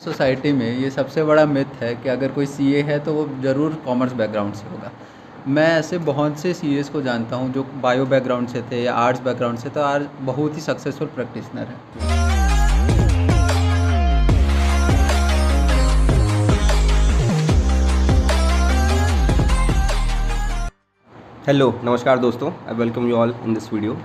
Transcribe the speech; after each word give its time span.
Society 0.00 0.50
में 0.52 0.78
ये 0.78 0.88
सबसे 0.90 1.22
बड़ा 1.24 1.44
मिथ 1.46 1.80
है 1.80 1.94
कि 1.94 2.08
अगर 2.08 2.32
कोई 2.32 2.46
सीए 2.46 2.80
है 2.82 2.98
तो 3.04 3.12
वो 3.14 3.24
ज़रूर 3.42 3.74
कॉमर्स 3.84 4.12
बैकग्राउंड 4.12 4.54
से 4.54 4.68
होगा। 4.68 4.90
मैं 5.48 5.66
ऐसे 5.68 5.98
बहुत 6.00 6.38
से 6.38 6.52
सीएस 6.54 6.88
को 6.88 7.02
जानता 7.02 7.36
हूँ 7.36 7.52
जो 7.52 7.62
बायो 7.82 8.06
बैकग्राउंड 8.06 8.48
से 8.48 8.62
थे 8.62 8.82
या 8.82 8.94
आर्ट्स 8.94 9.20
बैकग्राउंड 9.22 9.58
से 9.58 9.70
तो 9.70 9.80
आज 9.82 10.06
बहुत 10.22 10.56
ही 10.56 10.60
सक्सेसफुल 10.60 11.08
प्रैक्टिशनर 11.14 11.66
हैं। 11.66 11.80
हेलो 21.46 21.72
नमस्कार 21.84 22.18
दोस्तों 22.18 22.52
I 22.68 22.74
welcome 22.74 23.08
you 23.08 23.16
all 23.16 23.34
in 23.44 23.54
this 23.54 23.72
video 23.72 23.98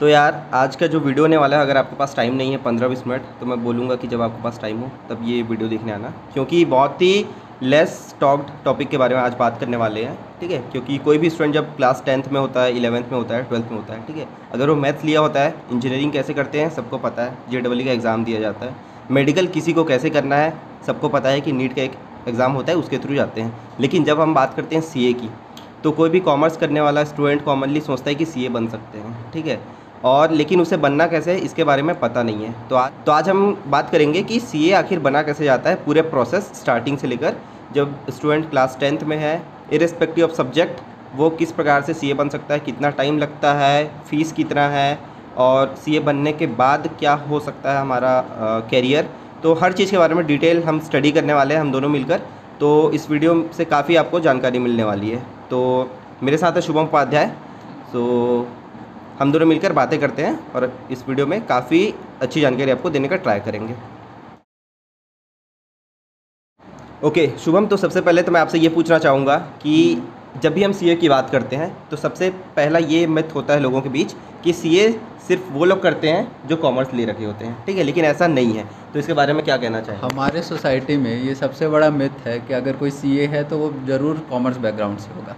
तो 0.00 0.08
यार, 0.08 0.34
आज 0.54 0.76
का 0.76 0.86
जो 0.86 0.98
वीडियो 1.00 1.24
होने 1.24 1.36
वाला 1.36 1.56
है, 1.56 1.62
अगर 1.62 1.76
आपके 1.76 1.96
पास 1.96 2.14
टाइम 2.16 2.34
नहीं 2.34 2.50
है 2.50 2.56
पंद्रह 2.56 2.88
बीस 2.88 3.06
मिनट 3.06 3.22
तो 3.40 3.46
मैं 3.46 3.62
बोलूँगा 3.64 3.96
कि 3.96 4.08
जब 4.08 4.20
आपके 4.22 4.42
पास 4.42 4.58
टाइम 4.60 4.78
हो, 4.80 4.88
तब 5.08 5.22
ये 5.24 5.40
वीडियो 5.42 5.68
देखने 5.68 5.92
आना। 5.92 6.12
क्योंकि 6.32 6.64
बहुत 6.64 7.02
ही 7.02 7.26
लेस 7.62 8.14
टॉक्ड 8.20 8.52
टॉपिक 8.64 8.88
के 8.88 8.98
बारे 8.98 9.14
में 9.14 9.20
आज 9.22 9.34
बात 9.38 9.58
करने 9.60 9.76
वाले 9.76 10.04
हैं, 10.04 10.16
ठीक 10.40 10.50
है? 10.50 10.58
क्योंकि 10.72 10.96
कोई 10.98 11.18
भी 11.18 11.30
स्टूडेंट 11.30 11.54
जब 11.54 11.74
क्लास 11.76 12.02
टेंथ 12.06 12.28
में 12.32 12.38
होता 12.40 12.62
है 12.62 12.76
इलेवंथ 12.76 13.10
में 13.12 13.18
होता 13.18 13.34
है 13.34 13.42
ट्वेल्थ 13.42 13.66
में 13.70 13.76
होता 13.76 13.94
है, 13.94 14.06
ठीक 14.06 14.16
है? 14.16 14.26
अगर 14.52 14.70
वो 14.70 14.76
मैथ्स 14.76 15.04
लिया 15.04 15.20
होता 15.20 15.40
है 15.40 15.54
इंजीनियरिंग 15.72 16.12
कैसे 16.12 16.34
करते 16.34 16.60
हैं, 16.60 16.70
सबको 16.70 16.98
पता 16.98 17.22
है 17.22 17.36
जे 17.50 17.60
का 17.60 17.90
एग्ज़ाम 17.92 18.24
दिया 18.24 18.40
जाता 18.40 18.66
है। 18.66 18.74
मेडिकल 19.10 19.46
किसी 19.48 19.72
को 19.72 19.84
कैसे 19.84 20.10
करना 20.10 20.36
है, 20.36 20.54
सबको 20.86 21.08
पता 21.08 21.28
है 21.28 21.40
कि 21.40 21.52
नीट 21.52 21.74
का 21.76 21.82
एक 21.82 21.98
एग्ज़ाम 22.28 22.52
होता 22.52 22.72
है, 22.72 22.78
उसके 22.78 22.98
थ्रू 22.98 23.14
जाते 23.14 23.40
हैं। 23.40 23.52
लेकिन 23.80 24.04
जब 24.04 24.20
हम 24.20 24.34
बात 24.34 24.54
करते 24.54 24.76
हैं 24.76 24.82
सीए 24.82 25.12
की 25.12 25.30
तो 25.84 25.90
कोई 25.92 26.10
भी 26.10 26.20
कॉमर्स 26.20 26.56
करने 26.56 26.80
वाला 26.80 27.04
स्टूडेंट 27.04 27.44
कॉमनली 27.44 27.80
सोचता 27.80 28.10
है 28.10 28.14
कि 28.14 28.24
सीए 28.24 28.48
बन 28.48 28.66
सकते 28.68 28.98
हैं, 28.98 29.14
ठीक 29.32 29.46
है? 29.46 29.60
और 30.04 30.32
लेकिन 30.32 30.60
उसे 30.60 30.76
बनना 30.78 31.06
कैसे 31.06 31.32
है 31.32 31.38
इसके 31.38 31.64
बारे 31.64 31.82
में 31.82 31.98
पता 32.00 32.22
नहीं 32.22 32.44
है। 32.44 32.68
तो 32.68 32.76
आज 32.76 32.92
तो 33.06 33.12
आज 33.12 33.28
हम 33.28 33.62
बात 33.66 33.90
करेंगे 33.90 34.22
कि 34.22 34.38
सीए 34.40 34.72
आखिर 34.74 34.98
बना 35.00 35.22
कैसे 35.22 35.44
जाता 35.44 35.70
है, 35.70 35.76
पूरे 35.76 36.02
प्रोसेस 36.04 36.50
स्टार्टिंग 36.54 36.98
से 36.98 37.06
लेकर 37.06 37.36
जब 37.74 37.94
स्टूडेंट 38.10 38.48
क्लास 38.50 38.76
टेंथ 38.80 39.02
में 39.02 39.16
है 39.18 39.42
इरिस्पेक्टिव 39.72 40.24
ऑफ़ 40.24 40.32
सब्जेक्ट 40.34 40.80
वो 41.16 41.30
किस 41.32 41.52
प्रकार 41.52 41.82
से 41.82 41.94
सीए 41.94 42.14
बन 42.14 42.28
सकता 42.28 42.54
है, 42.54 42.60
कितना 42.60 42.90
टाइम 42.90 43.18
लगता 43.18 43.52
है 43.54 43.84
फ़ीस 44.10 44.32
कितना 44.32 44.68
है, 44.68 44.98
और 45.36 45.74
सीए 45.76 46.00
बनने 46.00 46.32
के 46.32 46.46
बाद 46.56 46.88
क्या 46.98 47.14
हो 47.28 47.40
सकता 47.40 47.72
है 47.72 47.80
हमारा 47.80 48.20
कैरियर 48.70 49.08
तो 49.42 49.54
हर 49.54 49.72
चीज़ 49.72 49.90
के 49.90 49.98
बारे 49.98 50.14
में 50.14 50.26
डिटेल 50.26 50.62
हम 50.64 50.80
स्टडी 50.80 51.12
करने 51.12 51.34
वाले 51.34 51.54
हैं, 51.54 51.60
हम 51.60 51.70
दोनों 51.72 51.88
मिलकर। 51.88 52.20
तो 52.60 52.90
इस 52.90 53.10
वीडियो 53.10 53.34
से 53.56 53.64
काफ़ी 53.66 53.96
आपको 53.96 54.20
जानकारी 54.20 54.58
मिलने 54.58 54.84
वाली 54.84 55.10
है। 55.10 55.22
तो 55.50 55.90
मेरे 56.22 56.36
साथ 56.36 56.52
है 56.52 56.62
शुभम 56.62 56.82
उपाध्याय। 56.82 57.26
सो 57.92 58.46
हम 59.20 59.32
दोनों 59.32 59.46
मिलकर 59.46 59.72
बातें 59.72 59.98
करते 60.00 60.22
हैं 60.22 60.52
और 60.54 60.72
इस 60.92 61.02
वीडियो 61.08 61.26
में 61.26 61.40
काफ़ी 61.46 61.82
अच्छी 62.22 62.40
जानकारी 62.40 62.70
आपको 62.70 62.90
देने 62.90 63.08
का 63.08 63.16
ट्राई 63.16 63.40
करेंगे। 63.40 63.74
ओके 67.02 67.26
okay, 67.26 67.38
शुभम 67.40 67.66
तो 67.66 67.76
सबसे 67.76 68.00
पहले 68.00 68.22
तो 68.22 68.32
मैं 68.32 68.40
आपसे 68.40 68.58
ये 68.58 68.68
पूछना 68.68 68.98
चाहूँगा 68.98 69.36
कि 69.62 70.02
जब 70.42 70.54
भी 70.54 70.62
हम 70.62 70.72
सीए 70.72 70.94
की 70.96 71.08
बात 71.08 71.30
करते 71.30 71.56
हैं 71.56 71.70
तो 71.90 71.96
सबसे 71.96 72.30
पहला 72.56 72.78
ये 72.78 73.06
मिथ 73.08 73.34
होता 73.34 73.54
है 73.54 73.60
लोगों 73.60 73.80
के 73.82 73.88
बीच 73.88 74.14
कि 74.44 74.52
सीए 74.52 74.90
सिर्फ़ 75.28 75.52
वो 75.52 75.64
लोग 75.64 75.82
करते 75.82 76.08
हैं 76.08 76.48
जो 76.48 76.56
कॉमर्स 76.56 76.94
ले 76.94 77.04
रखे 77.04 77.24
होते 77.24 77.44
हैं। 77.44 77.64
ठीक 77.66 77.76
है 77.76 77.82
लेकिन 77.82 78.04
ऐसा 78.04 78.26
नहीं 78.28 78.52
है। 78.54 78.64
तो 78.92 78.98
इसके 78.98 79.12
बारे 79.12 79.32
में 79.32 79.44
क्या 79.44 79.56
कहना 79.56 79.80
चाहिए 79.80 80.00
हमारे 80.02 80.42
सोसाइटी 80.42 80.96
में 80.96 81.14
ये 81.14 81.34
सबसे 81.34 81.68
बड़ा 81.68 81.90
मिथ 81.92 82.26
है 82.26 82.38
कि 82.40 82.54
अगर 82.54 82.76
कोई 82.76 82.90
सीए 82.92 83.26
है 83.28 83.42
तो 83.48 83.58
वो 83.58 83.72
ज़रूर 83.86 84.26
कॉमर्स 84.30 84.56
बैकग्राउंड 84.58 84.98
से 84.98 85.14
होगा। 85.14 85.36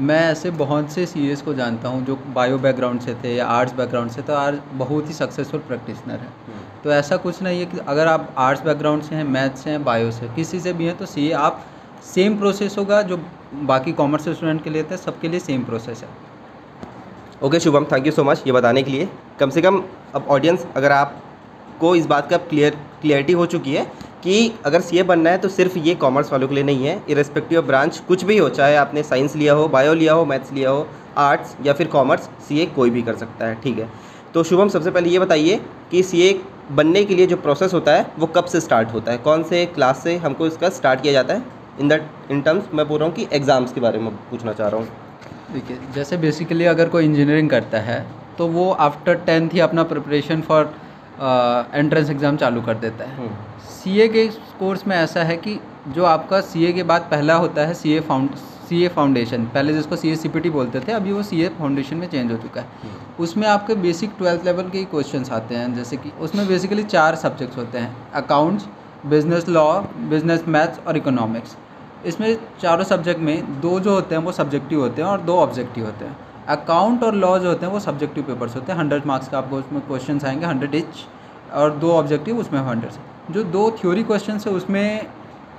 मैं 0.00 0.18
ऐसे 0.22 0.50
बहुत 0.50 0.90
से 0.92 1.04
सी 1.06 1.34
को 1.36 1.52
जानता 1.54 1.88
हूँ 1.88 2.04
जो 2.06 2.16
बायो 2.34 2.58
बैकग्राउंड 2.58 3.00
से 3.00 3.14
थे 3.14 3.34
या 3.34 3.46
आर्ट्स 3.46 3.72
बैकग्राउंड 3.74 4.10
से 4.10 4.22
तो 4.22 4.34
आज 4.34 4.58
बहुत 4.74 5.08
ही 5.08 5.14
सक्सेसफुल 5.14 5.60
प्रैक्टिशनर 5.60 6.18
है। 6.18 6.28
तो 6.84 6.92
ऐसा 6.92 7.16
कुछ 7.16 7.40
नहीं 7.42 7.60
है 7.60 7.66
कि 7.66 7.78
अगर 7.78 8.06
आप 8.06 8.34
आर्ट्स 8.38 8.62
बैकग्राउंड 8.64 9.02
से 9.02 9.14
हैं 9.14 9.24
मैथ्स 9.26 9.64
से 9.64 9.70
हैं 9.70 9.82
बायो 9.84 10.10
से 10.10 10.28
किसी 10.36 10.60
से 10.60 10.72
भी 10.72 10.86
हैं 10.86 10.96
तो 10.98 11.06
सी 11.06 11.30
आप 11.32 11.64
सेम 12.04 12.38
प्रोसेस 12.38 12.78
होगा 12.78 13.00
जो 13.02 13.16
बाकी 13.64 13.92
कॉमर्स 13.92 14.28
स्टूडेंट 14.28 14.62
के 14.64 14.70
लिए 14.70 14.82
थे 14.82 14.96
सबके 14.96 15.28
लिए 15.28 15.40
सेम 15.40 15.64
प्रोसेस 15.64 16.02
है। 16.02 16.08
Okay 17.42 17.60
Shubham 17.60 17.84
thank 17.92 18.06
you 18.06 18.12
so 18.12 18.24
much 18.24 18.42
ये 18.46 18.52
बताने 18.52 18.82
के 18.82 18.90
लिए। 18.90 19.08
कम 19.40 19.50
से 19.50 19.62
कम 19.62 19.82
अब 20.14 20.26
ऑडियंस 20.30 20.66
अगर 20.76 20.92
आपको 20.92 21.94
इस 21.96 22.06
बात 22.06 22.30
का 22.30 22.36
क्लियर 22.38 22.78
क्लियरिटी 23.00 23.32
हो 23.32 23.46
चुकी 23.46 23.74
है 23.74 23.86
कि 24.24 24.52
अगर 24.66 24.80
सीए 24.80 25.02
बनना 25.02 25.30
है 25.30 25.38
तो 25.38 25.48
सिर्फ़ 25.48 25.78
ये 25.78 25.94
कॉमर्स 25.96 26.32
वालों 26.32 26.48
के 26.48 26.54
लिए 26.54 26.64
नहीं 26.64 26.86
है 26.86 27.02
इरेस्पेक्टिव 27.10 27.58
ऑफ़ 27.58 27.66
ब्रांच 27.66 27.98
कुछ 28.08 28.24
भी 28.24 28.38
हो 28.38 28.48
चाहे 28.50 28.76
आपने 28.76 29.02
साइंस 29.04 29.36
लिया 29.36 29.52
हो 29.54 29.68
बायो 29.68 29.94
लिया 29.94 30.12
हो 30.12 30.24
मैथ्स 30.24 30.52
लिया 30.52 30.70
हो 30.70 30.86
आर्ट्स 31.18 31.56
या 31.66 31.72
फिर 31.72 31.86
कॉमर्स 31.88 32.28
सीए 32.48 32.66
कोई 32.76 32.90
भी 32.90 33.02
कर 33.02 33.16
सकता 33.16 33.46
है 33.46 33.60
ठीक 33.62 33.78
है? 33.78 33.88
तो 34.34 34.42
शुभम 34.44 34.68
सबसे 34.68 34.90
पहले 34.90 35.08
ये 35.08 35.18
बताइए 35.18 35.60
कि 35.90 36.02
सीए 36.02 36.40
बनने 36.72 37.04
के 37.04 37.14
लिए 37.14 37.26
जो 37.26 37.36
प्रोसेस 37.38 37.74
होता 37.74 37.92
है 37.92 38.10
वो 38.18 38.26
कब 38.28 38.44
से 38.46 38.60
स्टार्ट 38.60 38.92
होता 38.92 39.12
है? 39.12 39.18
कौन 39.18 39.42
से 39.44 39.64
क्लास 39.68 40.02
से 40.04 40.16
हमको 40.18 40.46
इसका 40.46 40.68
स्टार्ट 40.70 41.00
किया 41.02 41.12
जाता 41.12 41.34
है? 41.34 41.42
इन 41.80 41.88
दैट 41.88 42.30
इन 42.30 42.40
टर्म्स 42.42 42.74
मैं 42.74 42.86
बोल 42.88 42.98
रहा 42.98 43.08
हूँ 43.08 43.14
कि 43.16 43.26
एग्ज़ाम्स 43.32 43.72
के 43.72 43.80
बारे 43.80 43.98
में 43.98 44.10
पूछना 44.30 44.52
चाह 44.52 44.68
रहा 44.68 44.80
हूँ। 44.80 44.88
देखिए 45.52 45.78
जैसे 45.94 46.16
बेसिकली 46.16 46.64
अगर 46.66 46.88
कोई 46.88 47.04
इंजीनियरिंग 47.04 47.50
करता 47.50 47.78
है 47.80 48.04
तो 48.38 48.46
वो 48.48 48.70
आफ्टर 48.72 49.14
टेंथ 49.26 49.50
ही 49.52 49.60
अपना 49.60 49.82
प्रिपरेशन 49.84 50.40
फॉर 50.42 50.74
एंट्रेंस 51.74 52.10
एग्ज़ाम 52.10 52.36
चालू 52.36 52.60
कर 52.62 52.74
देता 52.78 53.04
है। 53.04 53.28
सी 53.78 54.00
हम्म। 54.00 54.12
के 54.12 54.26
कोर्स 54.58 54.86
में 54.86 54.96
ऐसा 54.96 55.22
है 55.22 55.36
कि 55.36 55.58
जो 55.88 56.04
आपका 56.04 56.40
सीए 56.42 56.72
के 56.72 56.82
बाद 56.82 57.08
पहला 57.10 57.34
होता 57.36 57.66
है 57.66 57.74
C 57.74 57.92
A 57.92 58.00
found 58.00 58.34
C 58.68 58.82
A 58.84 58.88
foundation 58.88 59.44
पहले 59.54 59.72
जिसको 59.74 59.96
सी 59.96 60.10
ए 60.10 60.16
सी 60.16 60.28
पी 60.28 60.40
टी 60.40 60.50
बोलते 60.50 60.80
थे 60.80 60.92
अभी 60.92 61.12
वो 61.12 61.22
सी 61.22 61.42
ए 61.42 61.48
फाउंडेशन 61.58 61.96
में 61.96 62.06
चेंज 62.08 62.32
हो 62.32 62.36
चुका 62.38 62.60
है। 62.60 62.66
हम्म। 62.82 63.22
उसमें 63.24 63.46
आपके 63.48 63.74
बेसिक 63.76 64.10
ट्वेल्थ 64.18 64.44
लेवल 64.44 64.68
के 64.70 64.78
ही 64.78 64.84
क्वेश्चन 64.86 65.24
आते 65.32 65.54
हैं 65.54 65.74
जैसे 65.74 65.96
कि 65.96 66.12
उसमें 66.20 66.46
बेसिकली 66.48 66.82
चार 66.84 67.14
सब्जेक्ट्स 67.16 67.58
होते 67.58 67.78
हैं 67.78 67.96
accounts 68.14 68.66
business 69.06 69.48
law 69.48 69.66
business 70.10 70.44
maths 70.48 70.86
और 70.86 70.96
इकोनॉमिक्स 70.96 71.56
इसमें 72.06 72.36
चारों 72.60 72.84
सब्जेक्ट 72.84 73.20
में 73.20 73.60
दो 73.60 73.78
जो 73.80 73.94
होते 73.94 74.14
हैं 74.14 74.22
वो 74.22 74.32
सब्जेक्टिव 74.32 74.80
होते 74.80 75.02
हैं 75.02 75.08
और 75.08 75.20
दो 75.22 75.36
ऑब्जेक्टिव 75.38 75.84
होते 75.84 76.04
हैं। 76.04 76.16
अकाउंट 76.48 77.02
और 77.04 77.14
लॉ 77.16 77.38
जो 77.38 77.48
होते 77.48 77.66
हैं 77.66 77.72
वो 77.72 77.80
सब्जेक्टिव 77.80 78.24
पेपर्स 78.24 78.54
होते 78.56 78.72
हैं। 78.72 78.78
हंड्रेड 78.78 79.06
मार्क्स 79.06 79.28
का 79.28 79.38
आपको 79.38 79.56
उसमें 79.56 79.80
क्वेश्चन 79.86 80.20
आएँगे 80.26 80.46
हंड्रेड 80.46 80.74
इच 80.74 81.06
और 81.54 81.70
दो 81.76 81.92
ऑब्जेक्टिव 81.92 82.38
उसमें 82.38 82.60
हंड्रेड 82.60 82.92
जो 83.30 83.42
दो 83.44 83.70
थ्योरी 83.80 84.02
क्वेश्चन 84.04 84.38
है, 84.38 84.52
उसमें 84.52 85.06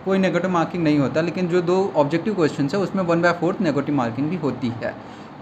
कोई 0.05 0.17
नेगेटिव 0.17 0.51
मार्किंग 0.51 0.83
नहीं 0.83 0.99
होता, 0.99 1.21
लेकिन 1.21 1.47
जो 1.47 1.61
दो 1.63 1.77
ऑब्जेक्टिव 1.97 2.33
क्वेश्चन 2.35 2.69
है, 2.73 2.79
उसमें 2.79 3.03
one 3.03 3.21
by 3.21 3.33
fourth 3.41 3.61
negative 3.61 3.95
marking 3.95 4.29
भी 4.29 4.35
होती 4.37 4.67
है। 4.83 4.93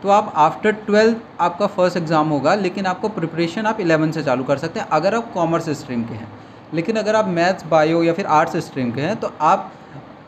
तो 0.04 0.10
आप 0.10 0.34
आफ्टर 0.38 0.72
ट्वेल्थ 0.88 1.18
आपका 1.42 1.68
फ़र्स्ट 1.68 1.98
एग्ज़ाम 1.98 2.28
होगा, 2.30 2.56
लेकिन 2.58 2.86
आपको 2.86 3.10
प्रिपरेशन 3.10 3.66
आप 3.66 3.80
इलेवन 3.82 4.12
से 4.12 4.24
चालू 4.24 4.44
कर 4.44 4.58
सकते 4.58 4.80
हैं, 4.80 4.88
अगर 4.90 5.16
आप 5.16 5.32
कॉमर्स 5.34 5.70
स्ट्रीम 5.80 6.04
के 6.04 6.16
हैं। 6.16 6.28
लेकिन 6.74 6.96
अगर 6.96 7.16
आप 7.16 7.28
मैथ्स 7.30 7.66
बायो 7.68 8.02
या 8.04 8.14
फिर 8.14 8.26
आर्ट्स 8.28 8.58
स्ट्रीम 8.66 8.92
के 8.92 9.02
हैं 9.02 9.16
तो 9.16 9.32
आप 9.42 9.72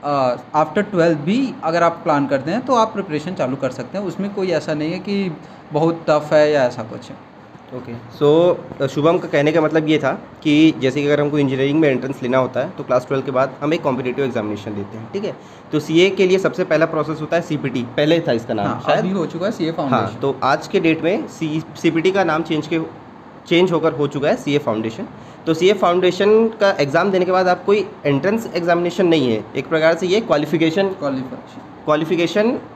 आफ्टर 0.04 0.82
ट्वेल्थ 0.82 1.18
भी 1.20 1.54
अगर 1.64 1.84
आप 1.84 2.00
प्लान 2.04 2.28
करते 2.28 2.52
हैं 2.52 2.66
तो 2.66 2.76
आप 2.76 2.94
प्रिपरेशन 2.94 3.34
चालू 3.34 3.56
कर 3.56 3.72
सकते 3.72 3.98
हैं। 3.98 4.06
उसमें 4.06 4.34
कोई 4.36 4.52
ऐसा 4.52 4.74
नहीं 4.74 4.92
है 4.92 5.00
कि 5.00 5.32
बहुत 5.74 6.06
टफ 6.10 6.30
है 6.34 6.52
या 6.52 6.64
ऐसा 6.66 6.84
कुछ 6.84 7.10
है। 7.10 7.16
ओके 7.76 7.94
सो 8.18 8.88
शुभम 8.88 9.18
का 9.18 9.28
कहने 9.28 9.52
का 9.52 9.62
मतलब 9.62 9.88
ये 9.88 9.98
था 10.00 10.12
कि 10.44 10.54
जैसे 10.80 11.02
कि 11.02 11.08
अगर 11.08 11.22
हमको 11.22 11.40
इंजीनियरिंग 11.40 11.80
में 11.80 11.88
एंट्रेंस 11.90 12.22
लेना 12.24 12.38
होता 12.38 12.60
है 12.60 12.70
तो 12.78 12.84
क्लास 12.84 13.06
ट्वेल्व 13.08 13.26
के 13.26 13.32
बाद 13.32 13.56
हम 13.62 13.74
एक 13.74 13.82
कॉम्पिटेटिव 13.84 14.26
एग्जामिनेशन 14.26 14.76
देते 14.76 14.98
हैं 14.98 15.12
ठीक 15.14 15.26
है? 15.26 15.36
तो 15.72 15.80
सी 15.80 16.10
के 16.12 16.28
लिए 16.28 16.38
सबसे 16.40 16.64
पहला 16.64 16.86
प्रोसेस 16.86 17.22
होता 17.22 17.36
है 17.36 17.42
सीपीटी 17.42 17.84
पहले 17.98 18.20
था 18.20 18.32
इसका 18.32 18.54
नाम 18.54 18.68
हाँ, 18.68 18.82
शायद? 18.82 19.14
हो 19.14 19.26
चुका 19.26 19.46
है 19.46 19.52
सी 19.52 19.70
हाँ 19.80 20.06
तो 20.22 20.36
आज 20.44 20.68
के 20.68 20.80
डेट 20.80 21.04
में 21.04 21.28
सी 21.30 21.64
सी 21.78 22.12
का 22.12 22.24
नाम 22.24 22.44
चेंज 22.44 22.68
के 22.68 22.80
चेंज 23.48 23.72
होकर 23.72 23.94
हो 23.94 24.08
चुका 24.08 24.30
है 24.30 24.36
सी 24.38 24.58
फाउंडेशन 24.60 25.08
तो 25.46 25.54
सी 25.54 25.72
फाउंडेशन 25.76 26.48
का 26.62 26.76
एग्ज़ाम 26.80 27.12
देने 27.12 27.26
के 27.26 27.32
बाद 27.32 27.48
आप 27.48 27.64
कोई 27.66 27.86
एंट्रेंस 28.06 28.52
एग्जामिनेशन 28.56 29.08
नहीं 29.08 29.32
है 29.32 29.44
एक 29.56 29.70
प्रकार 29.70 29.98
से 29.98 30.08
ये 30.08 30.22
क्वालिफिकेशन 30.22 30.90
क्वालिफिकेशन 31.00 31.69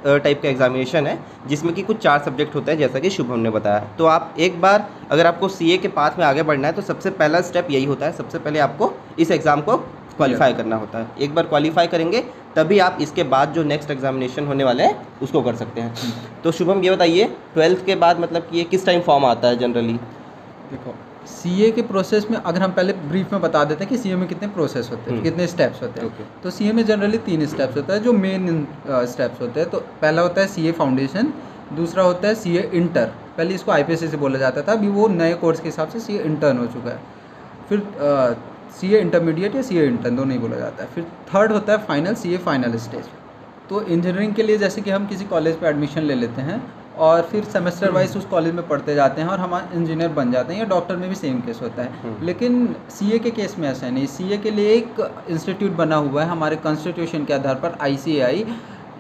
टाइप 0.06 0.42
का 0.42 0.50
एग्जामिनेशन 0.50 1.08
है 1.08 1.18
जिसमें 1.48 1.74
कि 1.76 1.82
कुछ 1.84 1.98
चार 1.98 2.20
सब्जेक्ट 2.20 2.56
होते 2.56 2.72
हैं 2.72 2.78
जैसा 2.80 3.00
कि 3.00 3.10
शुभम 3.10 3.40
ने 3.40 3.50
बताया। 3.50 3.80
तो 3.98 4.06
आप 4.08 4.36
एक 4.40 4.60
बार 4.62 4.88
अगर 5.12 5.28
आपको 5.28 5.48
सीए 5.50 5.78
के 5.78 5.88
पाथ 5.90 6.18
में 6.20 6.26
आगे 6.26 6.44
बढ़ना 6.44 6.68
है 6.68 6.74
तो 6.74 6.82
सबसे 6.84 7.10
पहला 7.12 7.42
स्टेप 7.42 7.72
यही 7.72 7.86
होता 7.86 8.06
है। 8.06 8.12
सबसे 8.14 8.40
पहले 8.40 8.60
आपको 8.60 8.92
इस 9.20 9.32
एग्ज़ाम 9.32 9.62
को 9.62 9.78
क्वालिफाई 10.18 10.54
करना 10.54 10.76
होता 10.76 11.00
है। 11.00 11.08
एक 11.22 11.36
बार 11.36 11.46
क्वालिफाई 11.46 11.88
करेंगे 11.88 12.24
तभी 12.56 12.80
आप 12.80 12.98
इसके 13.02 13.24
बाद 13.26 13.54
जो 13.54 13.64
नेक्स्ट 13.66 13.92
एग्जामिनेशन 13.92 14.48
होने 14.48 14.64
वाले 14.64 14.84
हैं 14.84 15.08
उसको 15.22 15.42
कर 15.42 15.56
सकते 15.56 15.82
हैं। 15.82 15.94
हम्म। 15.94 16.42
तो 16.44 16.52
शुभम 16.52 16.84
ये 16.84 16.92
बताइए 16.92 17.26
ट्वेल्थ 17.54 17.86
के 17.86 17.96
बाद 17.98 18.20
मतलब 18.20 18.48
कि 18.52 18.58
ये 18.58 18.64
किस 18.66 18.86
टाइम 18.86 19.02
फॉर्म 19.02 19.26
आता 19.26 19.48
है 19.48 19.58
जनरली 19.58 19.94
देखो 20.72 20.96
सीए 21.28 21.70
के 21.72 21.82
प्रोसेस 21.82 22.28
में 22.32 22.38
अगर 22.38 22.62
हम 22.62 22.72
पहले 22.72 22.94
ब्रीफ 22.94 23.32
में 23.34 23.42
बता 23.42 23.64
देते 23.64 23.84
हैं 23.84 23.90
कि 23.90 23.98
सीए 23.98 24.16
में 24.16 24.28
कितने 24.28 24.48
प्रोसेस 24.50 24.90
होते 24.92 25.04
हैं 25.04 25.12
हम्म। 25.12 25.24
कितने 25.24 25.48
स्टेप्स 25.48 25.82
होते 25.82 26.02
हैं। 26.02 26.08
Okay. 26.08 26.44
तो 26.44 26.50
सीए 26.50 26.72
में 26.72 26.86
जनरली 26.86 27.18
तीन 27.26 27.46
स्टेप्स 27.48 27.78
होता 27.78 27.94
है 27.94 28.00
जो 28.00 28.14
मेन 28.14 28.68
स्टेप्स 28.88 29.42
होते 29.42 29.60
हैं। 29.60 29.70
तो 29.70 29.80
पहला 30.02 30.22
होता 30.22 30.42
है 30.42 30.48
सीए 30.48 30.72
फाउंडेशन 30.74 31.34
दूसरा 31.76 32.04
होता 32.04 32.28
है 32.28 32.36
सीए 32.36 32.70
इंटर 32.74 33.12
पहले 33.38 33.56
इसको 33.56 33.72
आईपीएससी 33.72 34.08
से 34.08 34.18
बोला 34.18 34.40
जाता 34.40 34.62
था 34.62 34.72
अभी 34.72 34.88
वो 34.90 35.08
नए 35.10 35.34
कोर्स 35.36 35.60
के 35.60 35.68
हिसाब 35.68 35.90
से 35.90 36.00
सी 36.00 36.18
इंटर्न 36.18 36.58
हो 36.58 36.66
चुका 36.68 36.90
है। 36.90 37.00
फिर 37.70 37.82
सीए 38.80 39.00
इंटरमीडिएट 39.00 39.56
या 39.56 39.62
सी 39.62 39.80
इंटर्न 39.80 40.16
दोनों 40.16 40.34
ही 40.34 40.40
बोला 40.40 40.58
जाता 40.58 40.84
है। 40.84 40.90
फिर 40.90 41.04
थर्ड 41.34 41.52
होता 41.52 41.74
है 41.74 41.86
फाइनल 41.86 42.16
सीए 42.16 42.38
फाइनल 42.46 42.78
स्टेज 42.80 43.04
तो 43.70 43.82
इंजीनियरिंग 43.82 44.34
के 44.36 44.44
लिए 44.44 44.58
जैसे 44.58 44.82
कि 44.82 44.92
हम 44.92 45.06
किसी 45.08 45.26
कॉलेज 45.26 45.56
पर 45.60 45.68
एडमिशन 45.68 46.02
ले 46.02 46.16
लेते 46.16 46.42
हैं 46.42 46.62
और 46.98 47.22
फिर 47.22 47.44
सेमेस्टर 47.44 47.92
वाइज 47.92 48.18
उस 48.18 48.26
कॉलेज 48.26 48.54
में 48.54 48.68
पढ़ते 48.68 48.96
जाते 48.96 49.22
हैं 49.22 49.28
और 49.30 49.40
हम 49.40 49.56
इंजीनियर 49.74 50.10
बन 50.10 50.32
जाते 50.32 50.54
हैं। 50.54 50.60
या 50.60 50.66
डॉक्टर 50.68 50.96
में 50.96 51.08
भी 51.10 51.16
सेम 51.16 51.40
केस 51.40 51.60
होता 51.62 51.82
है। 51.82 52.02
हम्म। 52.02 52.26
लेकिन 52.26 52.76
सीए 52.90 53.20
के 53.20 53.32
केस 53.32 53.56
में 53.60 53.70
ऐसा 53.70 53.90
नहीं। 53.90 54.06
सीए 54.08 54.38
के 54.38 54.52
लिए 54.52 54.74
एक 54.74 55.02
इंस्टीट्यूट 55.30 55.72
बना 55.72 55.96
हुआ 55.96 56.24
है 56.24 56.30
हमारे 56.30 56.56
कॉन्स्टिट्यूशन 56.56 57.26
के 57.26 57.34
आधार 57.34 57.56
पर 57.56 57.78
I 57.82 58.46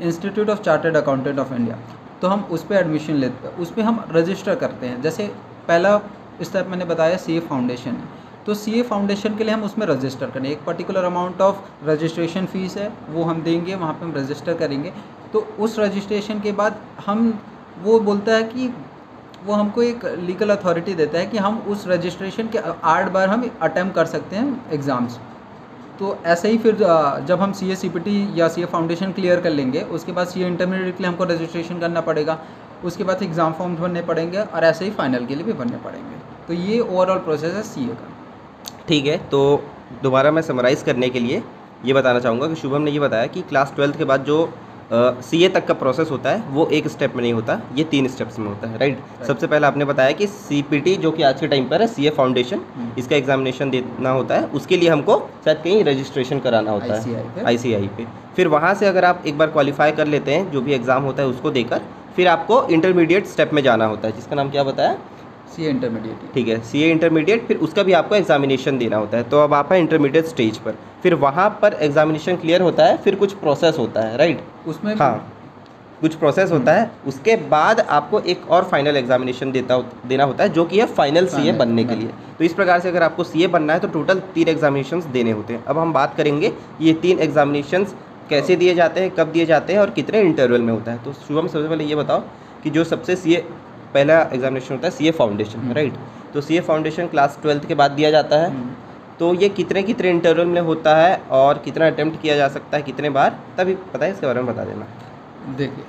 institute 0.01 0.49
of 0.49 0.61
chartered 0.61 0.97
accountant 0.97 1.39
of 1.39 1.53
India 1.53 1.77
तो 2.21 2.27
हम 2.27 2.43
उस 2.51 2.63
पर 2.63 2.75
एडमिशन 2.75 3.13
लेते 3.13 3.47
हैं 3.47 3.55
उस 3.57 3.71
पर 3.71 3.81
हम 3.81 4.03
रजिस्टर 4.11 4.55
करते 4.55 4.87
हैं। 4.87 5.01
जैसे 5.01 5.27
पहला 5.67 5.97
स्टेप 6.41 6.67
मैंने 6.67 6.85
बताया 6.85 7.17
सी 7.17 7.39
फाउंडेशन 7.39 7.91
है। 7.91 8.21
तो 8.45 8.53
सीए 8.53 8.81
फाउंडेशन 8.83 9.35
के 9.37 9.43
लिए 9.43 9.53
हम 9.53 9.63
उसमें 9.63 9.85
रजिस्टर 9.87 10.29
करें। 10.29 10.49
एक 10.49 10.63
particular 10.65 11.03
amount 11.03 11.41
of 11.41 11.57
registration 11.85 12.45
fees 12.45 12.77
है 12.77 12.91
वो 13.09 13.23
हम 13.23 13.41
देंगे 13.41 13.75
वहाँ 13.75 13.93
पे 13.93 14.05
हम 14.05 14.13
रजिस्टर 14.15 14.53
करेंगे। 14.53 14.93
तो 15.33 15.39
उस 15.59 15.79
रजिस्ट्रेशन 15.79 16.39
के 16.39 16.51
बाद 16.51 16.79
हम 17.05 17.33
वो 17.79 17.99
बोलता 17.99 18.35
है 18.35 18.43
कि 18.43 18.73
वो 19.45 19.53
हमको 19.53 19.81
एक 19.81 20.05
लीगल 20.19 20.49
अथॉरिटी 20.49 20.93
देता 20.95 21.19
है 21.19 21.25
कि 21.25 21.37
हम 21.37 21.57
उस 21.69 21.87
रजिस्ट्रेशन 21.87 22.47
के 22.47 22.59
आठ 22.85 23.11
बार 23.11 23.29
हम 23.29 23.49
अटैम्प्ट 23.61 23.95
कर 23.95 24.05
सकते 24.05 24.35
हैं 24.35 24.73
एग्ज़ाम्स 24.73 25.19
तो 25.99 26.17
ऐसे 26.25 26.49
ही 26.49 26.57
फिर 26.57 26.75
जब 27.27 27.41
हम 27.41 27.51
सी 27.53 27.71
ए 27.71 27.75
सी 27.75 27.89
पी 27.89 27.99
टी 27.99 28.15
या 28.35 28.47
सी 28.47 28.61
ए 28.61 28.65
फाउंडेशन 28.65 29.11
क्लियर 29.11 29.41
कर 29.41 29.49
लेंगे, 29.49 29.81
उसके 29.81 30.11
बाद 30.11 30.27
सी 30.27 30.43
ए 30.43 30.47
इंटरमीडिएट 30.47 30.97
के 30.97 31.03
लिए 31.03 31.09
हमको 31.09 31.23
रजिस्ट्रेशन 31.23 31.79
करना 31.79 32.01
पड़ेगा, 32.01 32.37
उसके 32.83 33.03
बाद 33.03 33.23
एग्ज़ाम 33.23 33.53
फॉर्म्स 33.53 33.79
भरने 33.79 34.01
पड़ेंगे 34.01 34.39
और 34.39 34.63
ऐसे 34.63 34.85
ही 34.85 34.91
फाइनल 34.91 35.25
के 35.25 35.35
लिए 35.35 35.43
भी 35.43 35.53
भरने 35.53 35.77
पड़ेंगे। 35.79 36.17
तो 36.47 36.53
ये 36.53 36.79
ओवरऑल 36.79 37.19
प्रोसेस 37.19 37.53
है 37.53 37.61
सी 37.63 37.83
ए 37.83 37.93
का। 37.93 38.09
ठीक 38.87 39.05
है 39.05 39.17
तो 39.29 39.63
दोबारा 40.03 40.31
मैं 40.31 40.41
समराइज़ 40.41 40.83
करने 40.85 41.09
के 41.09 41.19
लिए 41.19 41.43
ये 41.85 41.93
बताना 41.93 42.19
चाहूँगा 42.19 42.47
कि 42.47 42.55
शुभम 42.55 42.81
ने 42.81 42.91
ये 42.91 42.99
बताया 42.99 43.27
कि 43.27 43.41
क्लास 43.43 43.73
ट्वेल्थ 43.75 43.97
के 43.97 44.05
बाद 44.05 44.23
जो 44.23 44.37
सी 44.91 45.43
ए 45.43 45.47
तक 45.49 45.65
का 45.65 45.73
प्रोसेस 45.73 46.11
होता 46.11 46.29
है 46.29 46.41
वो 46.51 46.67
एक 46.73 46.87
स्टेप 46.87 47.15
में 47.15 47.21
नहीं 47.21 47.33
होता 47.33 47.59
ये 47.75 47.83
तीन 47.83 48.07
स्टेप्स 48.07 48.39
में 48.39 48.47
होता 48.47 48.67
है 48.67 48.77
राइट 48.77 48.97
right? 48.97 49.27
सबसे 49.27 49.47
पहले 49.47 49.67
आपने 49.67 49.85
बताया 49.85 50.11
कि 50.11 50.27
सी 50.27 50.61
पी 50.61 50.79
टी 50.79 50.95
जो 50.95 51.11
कि 51.11 51.23
आज 51.23 51.39
के 51.39 51.47
टाइम 51.47 51.67
पर 51.69 51.81
है 51.81 51.87
सी 51.87 52.07
ए 52.07 52.09
फाउंडेशन। 52.09 52.61
इसका 52.97 53.15
एग्जामिनेशन 53.15 53.69
देना 53.69 54.09
होता 54.09 54.35
है 54.35 54.47
उसके 54.51 54.77
लिए 54.77 54.89
हमको 54.89 55.17
शायद 55.45 55.61
कहीं 55.63 55.83
रजिस्ट्रेशन 55.83 56.39
कराना 56.39 56.71
होता 56.71 56.93
है। 56.95 57.45
आई 57.45 57.57
सी 57.57 57.73
आई 57.73 57.89
पे 57.97 58.05
फिर 58.35 58.47
वहाँ 58.47 58.73
से 58.73 58.87
अगर 58.87 59.05
आप 59.05 59.23
एक 59.27 59.37
बार 59.37 59.47
क्वालिफाई 59.47 59.91
कर 59.91 60.07
लेते 60.07 60.33
हैं 60.33 60.51
जो 60.51 60.61
भी 60.61 60.73
एग्ज़ाम 60.73 61.03
होता 61.03 61.23
है 61.23 61.29
उसको 61.29 61.51
देकर 61.51 61.81
फिर 62.15 62.27
आपको 62.27 62.63
इंटरमीडिएट 62.69 63.27
स्टेप 63.27 63.53
में 63.53 63.61
जाना 63.63 63.85
होता 63.85 64.07
है 64.07 64.15
जिसका 64.15 64.35
नाम 64.35 64.49
क्या 64.49 64.63
बताया 64.63 64.97
सी 65.55 65.65
ए 65.65 65.69
इंटरमीडिएट 65.69 66.33
ठीक 66.33 66.47
है 66.47 66.59
सी 66.61 66.81
ए 66.83 66.89
इंटरमीडिएट 66.91 67.45
फिर 67.47 67.57
उसका 67.59 67.83
भी 67.83 67.93
आपको 67.93 68.15
एग्जामिनेशन 68.15 68.77
देना 68.77 68.97
होता 68.97 69.17
है। 69.17 69.23
तो 69.23 69.39
अब 69.39 69.53
आप 69.53 69.71
हैं 69.71 69.79
इंटरमीडिएट 69.79 70.25
स्टेज 70.25 70.57
पर। 70.57 70.77
फिर 71.03 71.13
वहाँ 71.17 71.49
पर 71.61 71.73
एग्जामिनेशन 71.81 72.35
क्लियर 72.35 72.61
होता 72.61 72.85
है 72.85 72.97
फिर 72.97 73.15
कुछ 73.15 73.33
प्रोसेस 73.35 73.77
होता 73.79 74.01
है 74.01 74.17
राइट 74.17 74.43
उसमें 74.67 74.95
हाँ। 74.95 75.29
कुछ 76.01 76.15
प्रोसेस 76.15 76.51
होता 76.51 76.71
है। 76.71 76.89
उसके 77.07 77.35
बाद 77.49 77.79
आपको 77.79 78.19
एक 78.21 78.49
और 78.49 78.63
फाइनल 78.63 78.97
एग्जामिनेशन 78.97 79.51
देता 79.51 79.73
हो, 79.73 79.85
देना 80.07 80.23
होता 80.23 80.43
है 80.43 80.49
जो 80.49 80.65
कि 80.65 80.79
है 80.79 80.85
फाइनल 80.87 81.27
सी 81.27 81.51
बनने 81.53 81.83
के 81.83 81.95
लिए। 81.95 82.09
तो 82.37 82.43
इस 82.43 82.53
प्रकार 82.53 82.79
से 82.79 82.89
अगर 82.89 83.03
आपको 83.03 83.23
सीए 83.23 83.47
बनना 83.49 83.73
है 83.73 83.79
तो 83.79 83.87
टोटल 83.89 84.19
तीन 84.33 84.47
एग्जामिनेशन 84.47 85.03
देने 85.11 85.31
होते 85.31 85.53
हैं। 85.53 85.63
अब 85.63 85.77
हम 85.77 85.93
बात 85.93 86.15
करेंगे 86.17 86.51
ये 86.81 86.93
तीन 87.01 87.19
एग्जामिनेशन 87.19 87.85
कैसे 88.29 88.55
दिए 88.55 88.73
जाते 88.75 89.01
हैं 89.01 89.11
कब 89.11 89.31
दिए 89.31 89.45
जाते 89.45 89.73
हैं 89.73 89.79
और 89.79 89.89
कितने 89.91 90.21
इंटरवल 90.21 90.61
में 90.61 90.73
होता 90.73 90.91
है। 90.91 91.03
तो 91.03 91.13
शुभम 91.13 91.47
सबसे 91.47 91.67
पहले 91.67 91.83
ये 91.83 91.95
बताओ 91.95 92.23
कि 92.63 92.69
जो 92.69 92.83
सबसे 92.83 93.15
सीए 93.15 93.43
पहला 93.93 94.21
एग्जामिनेशन 94.23 94.75
होता 94.75 94.87
है 94.87 94.91
सी 94.91 95.07
ए 95.07 95.11
फाउंडेशन। 95.13 95.71
राइट 95.73 95.93
तो 96.33 96.41
C 96.41 96.57
A 96.57 96.61
foundation 96.61 97.07
class 97.07 97.37
twelfth 97.41 97.67
के 97.67 97.75
बाद 97.75 97.91
दिया 97.91 98.11
जाता 98.11 98.37
है। 98.37 98.49
हम्म, 98.49 98.69
तो 99.19 99.33
ये 99.35 99.49
कितने 99.51 99.83
कितने 99.83 100.09
इंटरवल 100.09 100.45
में 100.47 100.61
होता 100.63 100.95
है 100.97 101.15
और 101.31 101.57
कितना 101.65 101.87
अटैम्प्ट 101.87 102.21
किया 102.21 102.35
जा 102.35 102.47
सकता 102.49 102.77
है 102.77 102.83
कितने 102.83 103.09
बार 103.11 103.39
तभी 103.57 103.75
पता 103.93 104.05
है 104.05 104.11
इसके 104.11 104.27
बारे 104.27 104.41
में 104.41 104.53
बता 104.53 104.63
देना। 104.65 104.87
देखिए 105.57 105.83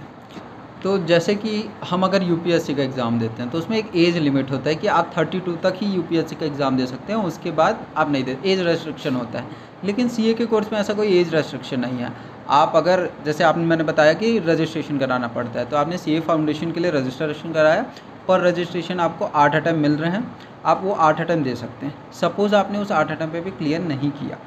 तो 0.82 0.96
जैसे 1.06 1.34
कि 1.34 1.52
हम 1.90 2.02
अगर 2.02 2.22
यूपीएससी 2.22 2.74
का 2.74 2.82
एग्ज़ाम 2.82 3.18
देते 3.18 3.42
हैं 3.42 3.50
तो 3.50 3.58
उसमें 3.58 3.76
एक 3.76 3.94
एज 3.96 4.16
लिमिट 4.18 4.50
होता 4.50 4.68
है 4.70 4.74
कि 4.76 4.86
आप 4.88 5.14
32 5.14 5.56
तक 5.62 5.74
ही 5.76 5.86
यूपीएससी 5.86 6.36
का 6.36 6.46
एग्ज़ाम 6.46 6.76
दे 6.76 6.86
सकते 6.86 7.12
हैं 7.12 7.20
उसके 7.24 7.50
बाद 7.52 7.86
आप 7.96 8.10
नहीं 8.10 8.24
दे 8.24 8.36
एज 8.44 8.60
रेस्ट्रिक्शन 8.62 9.14
होता 9.16 9.38
है। 9.38 9.62
लेकिन 9.84 10.08
सीए 10.08 10.34
के 10.34 10.46
कोर्स 10.46 10.72
में 10.72 10.78
ऐसा 10.80 10.94
कोई 10.94 11.18
एज 11.18 11.34
रेस्ट्रिक्शन 11.34 11.80
नहीं 11.80 11.98
है। 11.98 12.12
आप 12.48 12.72
अगर, 12.76 13.08
जैसे 13.24 13.44
आपने 13.44 13.64
मैंने 13.64 13.84
बताया 13.84 14.12
कि 14.14 14.38
रजिस्ट्रेशन 14.38 14.98
कराना 14.98 15.28
पड़ता 15.28 15.58
है 15.60 15.66
तो 15.66 15.76
आपने 15.76 15.98
सीए 15.98 16.20
फाउंडेशन 16.20 16.72
के 16.72 16.80
लिए 16.80 16.90
रजिस्ट्रेशन 16.90 17.52
कराया, 17.52 17.84
पर 18.28 18.40
रजिस्ट्रेशन 18.40 19.00
आपको 19.00 19.24
आठ 19.24 19.54
अटैम्प 19.56 19.78
मिल 19.78 19.96
रहे 19.96 20.10
हैं, 20.10 20.36
आप 20.64 20.80
वो 20.82 20.92
आठ 20.92 21.20
अटैम्प 21.20 21.44
दे 21.44 21.54
सकते 21.56 21.86
हैं। 21.86 22.12
सपोज़ 22.12 22.54
आपने 22.54 22.78
उस 22.78 22.92
आठ 22.92 23.10
अटैम्प 23.12 23.32
पे 23.32 23.40
भी 23.40 23.50
क्लियर 23.52 23.80
नहीं 23.82 24.10
किया 24.12 24.38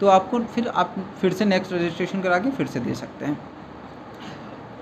तो 0.00 0.06
आपको 0.08 0.38
फिर 0.46 0.68
आप 0.68 0.94
फिर 1.20 1.32
से 1.32 1.44
नेक्स्ट 1.44 1.72
रजिस्ट्रेशन 1.72 2.22
करा 2.22 2.38
के 2.38 2.50
फिर 2.50 2.66
से 2.66 2.80
दे 2.80 2.94
सकते 2.94 3.24
हैं। 3.24 3.38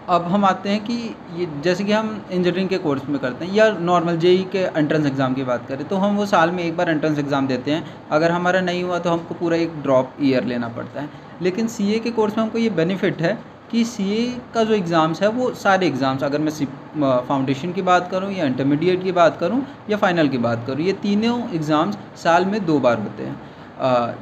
अब 0.09 0.23
हम 0.23 0.45
आते 0.45 0.69
हैं 0.69 0.81
कि 0.85 0.95
ये 1.37 1.47
जैसे 1.65 1.85
कि 1.85 1.93
हम 1.93 2.09
इंजीनियरिंग 2.23 2.69
के 2.69 2.79
कोर्स 2.79 3.09
में 3.09 3.19
करते 3.21 3.45
हैं 3.45 3.55
या 3.55 3.69
नॉर्मल 3.81 4.17
जेई 4.19 4.43
के 4.53 4.59
एंट्रेंस 4.59 5.07
एग्ज़ाम 5.07 5.35
की 5.35 5.45
बात 5.45 5.67
करें 5.69 5.87
तो 5.89 5.97
हम 5.97 6.17
वो 6.17 6.27
साल 6.27 6.51
में 6.51 6.63
एक 6.65 6.77
बार 6.77 6.91
एंट्रेंस 6.91 7.19
एग्ज़ाम 7.19 7.47
देते 7.47 7.71
हैं। 7.71 7.85
अगर 8.13 8.31
हमारा 8.31 8.61
नहीं 8.61 8.83
हुआ 8.85 8.99
तो 8.99 9.11
हमको 9.11 9.35
पूरा 9.35 9.57
एक 9.57 9.81
ड्रॉप 9.83 10.13
ईयर 10.23 10.45
लेना 10.45 10.69
पड़ता 10.69 11.01
है। 11.01 11.09
लेकिन 11.43 11.69
सीए 11.69 11.99
के 11.99 12.11
कोर्स 12.11 12.37
में 12.37 12.43
हमको 12.45 12.59
ये 12.59 12.71
बेनिफिट 12.73 13.23
है 13.23 13.39
कि 13.71 13.85
सीए 13.87 14.27
का 14.55 14.65
जो 14.65 14.75
एग्ज़ाम्स 14.75 15.23
है, 15.23 15.29
वो 15.29 15.53
सारे 15.55 15.87
एग्ज़ाम्स 15.87 16.23
अगर 16.23 16.39
मैं 16.39 17.23
फाउंडेशन 17.29 17.73
की 17.73 17.83
बात 17.83 18.11
करूँ 18.11 18.33
या 18.33 18.47
इंटरमीडिएट 18.47 19.03
की 19.05 19.13
बात 19.13 19.39
करूँ 19.41 19.65
या 19.91 19.97
फाइनल 19.97 20.29
की 20.29 20.39
बात 20.41 20.67
करूँ, 20.67 20.81
ये 20.81 20.93
तीनों 21.03 21.39
एग्ज़ाम्स 21.51 21.99
साल 22.23 22.45
में 22.45 22.65
दो 22.67 22.79
बार 22.81 22.99
होते 22.99 23.23
हैं। 23.23 23.54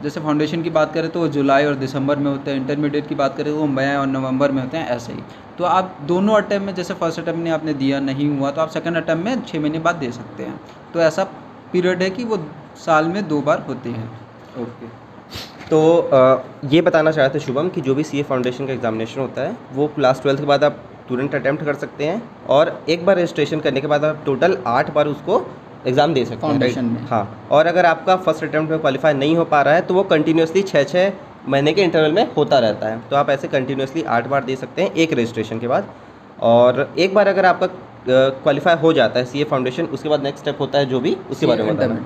जैसे 0.03 0.21
फाउंडेशन 0.21 0.63
की 0.63 0.71
बात 0.71 0.93
करें 0.95 1.09
तो 1.11 1.21
वो 1.21 1.29
जुलाई 1.29 1.65
और 1.65 1.75
दिसंबर 1.77 2.17
में 2.17 2.31
होते 2.31 2.51
हैं 2.51 2.59
इंटरमीडिएट 2.59 3.09
की 3.09 3.15
बात 3.15 3.37
करें 3.37 3.47
तो 3.47 3.57
वो 3.57 3.67
मई 3.69 3.95
और 3.95 4.07
नवंबर 4.07 4.53
में 4.53 4.63
होते 4.63 4.77
हैं 4.77 4.89
ऐसे 4.89 5.13
ही। 5.13 5.23
तो 5.59 5.65
आप 5.65 5.97
दोनों 6.09 6.37
अटैम्प 6.37 6.67
में 6.67 6.75
जैसे 6.75 6.95
फ़र्स्ट 6.95 7.21
अटैम्प 7.21 7.39
में 7.39 7.51
आपने 7.51 7.75
दिया 7.75 8.01
नहीं 8.01 8.29
हुआ 8.29 8.51
तो 8.51 8.61
आप 8.61 8.69
सेकेंड 8.71 8.97
अटैम्प 8.97 9.25
में 9.25 9.43
छः 9.43 9.61
महीने 9.61 9.79
बाद 9.81 9.97
दे 9.97 10.11
सकते 10.13 10.43
हैं। 10.43 10.61
तो 10.95 11.01
ऐसा 11.01 11.25
पीरियड 11.73 12.03
है 12.03 12.11
कि 12.11 12.25
वो 12.25 12.39
साल 12.79 13.09
में 13.09 13.27
दो 13.29 13.41
बार 13.43 13.65
होते 13.69 13.91
हैं। 13.91 14.11
ओके 14.63 14.87
तो 15.69 15.79
ये 16.71 16.81
बताना 16.83 17.11
चाहते 17.11 17.29
रहे 17.29 17.41
थे 17.41 17.45
शुभम 17.45 17.69
कि 17.69 17.81
जो 17.81 17.95
भी 17.95 18.05
सी 18.05 18.23
फाउंडेशन 18.23 18.67
का 18.67 18.73
एग्जामिनेशन 18.73 19.21
होता 19.21 19.43
है 19.43 19.57
वो 19.73 19.87
क्लास 19.95 20.21
ट्वेल्थ 20.23 20.41
के 20.41 20.47
बाद 20.47 20.65
आप 20.65 20.83
तुरंत 21.09 21.35
अटैम्प्ट 21.35 21.65
कर 21.65 21.75
सकते 21.75 22.07
हैं 22.07 22.23
और 22.49 22.85
एक 22.89 23.05
बार 23.07 23.17
रजिस्ट्रेशन 23.17 23.61
करने 23.61 23.81
के 23.81 23.87
बाद 23.87 24.05
आप 24.05 24.23
टोटल 24.27 24.57
आठ 24.67 24.93
बार 24.95 25.09
उसको 25.09 25.39
एग्ज़ाम 25.87 26.15
दे 26.15 26.25
सकते 26.25 26.47
हैं? 26.47 26.83
में। 26.83 27.07
हाँ 27.07 27.49
और 27.51 27.67
अगर 27.67 27.87
आपका 27.87 28.17
फ़र्स्ट 28.19 28.45
अटैम्प्ट 28.45 28.71
में 28.71 28.81
क्वालिफाई 28.81 29.15
नहीं 29.15 29.37
हो 29.37 29.45
पा 29.47 29.63
रहा 29.63 29.75
है 29.75 29.81
तो 29.83 29.95
वो 29.95 30.03
कंटिन्यूसली 30.07 30.63
छः 30.65 30.85
छः 30.85 31.13
महीने 31.49 31.73
के 31.73 31.83
इंटरवल 31.83 32.13
में 32.13 32.35
होता 32.35 32.59
रहता 32.59 32.89
है। 32.89 33.01
तो 33.11 33.17
आप 33.17 33.31
ऐसे 33.31 33.49
कंटिन्यूसली 33.51 34.03
आठ 34.11 34.27
बार 34.29 34.45
दे 34.45 34.57
सकते 34.57 34.83
हैं 34.83 34.93
एक 34.95 35.13
रजिस्ट्रेशन 35.13 35.59
के 35.59 35.69
बाद। 35.69 35.89
और 36.43 36.89
एक 36.99 37.15
बार 37.15 37.29
अगर 37.29 37.47
आपका 37.47 37.67
क्वालिफाई 38.07 38.77
हो 38.77 38.93
जाता 38.93 39.19
है 39.19 39.27
सीए 39.27 39.45
फाउंडेशन 39.45 39.85
उसके 39.89 40.09
बाद 40.09 40.23
नेक्स्ट 40.23 40.41
स्टेप 40.41 40.61
होता 40.61 40.79
है 40.79 40.87
जो 40.87 41.01
भी 41.01 41.17
उसके 41.31 41.47
बारे 41.47 41.63
में 41.63 42.05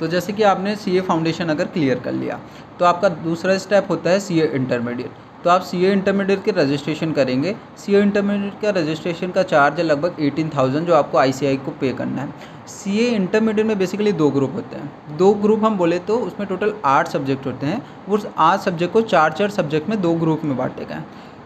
तो 0.00 0.06
जैसे 0.06 0.32
कि 0.32 0.42
आपने 0.44 0.74
सीए 0.76 1.00
फाउंडेशन 1.02 1.48
अगर 1.48 1.64
क्लियर 1.68 1.98
कर 1.98 2.12
लिया 2.12 2.38
तो 2.78 2.84
आपका 2.84 3.08
दूसरा 3.08 3.56
स्टेप 3.58 3.90
होता 3.90 4.10
है 4.10 4.20
सीए 4.20 4.46
इंटरमीडिएट 4.54 5.10
तो 5.44 5.50
आप 5.50 5.62
सी 5.62 5.84
इंटरमीडिएट 5.86 6.44
के 6.44 6.50
रजिस्ट्रेशन 6.52 7.12
करेंगे। 7.12 7.54
सी 7.78 7.96
इंटरमीडिएट 7.96 8.60
का 8.60 8.70
रजिस्ट्रेशन 8.72 9.30
का 9.30 9.42
चार्ज 9.44 9.78
है 9.78 9.84
लगभग 9.84 10.16
एटीन 10.20 10.50
थाउज़ेंड 10.50 10.86
जो 10.86 10.94
आपको 10.94 11.18
आई 11.18 11.56
को 11.56 11.70
पे 11.80 11.92
करना 11.92 12.22
है। 12.22 12.28
सी 12.68 12.98
इंटरमीडिएट 13.06 13.66
में 13.66 13.78
बेसिकली 13.78 14.12
दो 14.14 14.30
ग्रुप 14.30 14.54
होते 14.54 14.76
हैं। 14.76 15.16
दो 15.16 15.32
ग्रुप 15.34 15.64
हम 15.64 15.76
बोले 15.76 15.98
तो 16.00 16.18
उसमें 16.20 16.46
टोटल 16.48 16.72
आठ 16.84 17.08
सब्जेक्ट 17.08 17.46
होते 17.46 17.66
हैं। 17.66 17.82
उस 18.08 18.26
आठ 18.38 18.60
सब्जेक्ट 18.60 18.92
को 18.92 19.02
चार 19.02 19.32
चार 19.32 19.50
सब्जेक्ट 19.50 19.88
में 19.88 20.00
दो 20.02 20.14
ग्रुप 20.14 20.44
में 20.44 20.56
बांटे 20.56 20.84
गए 20.84 21.02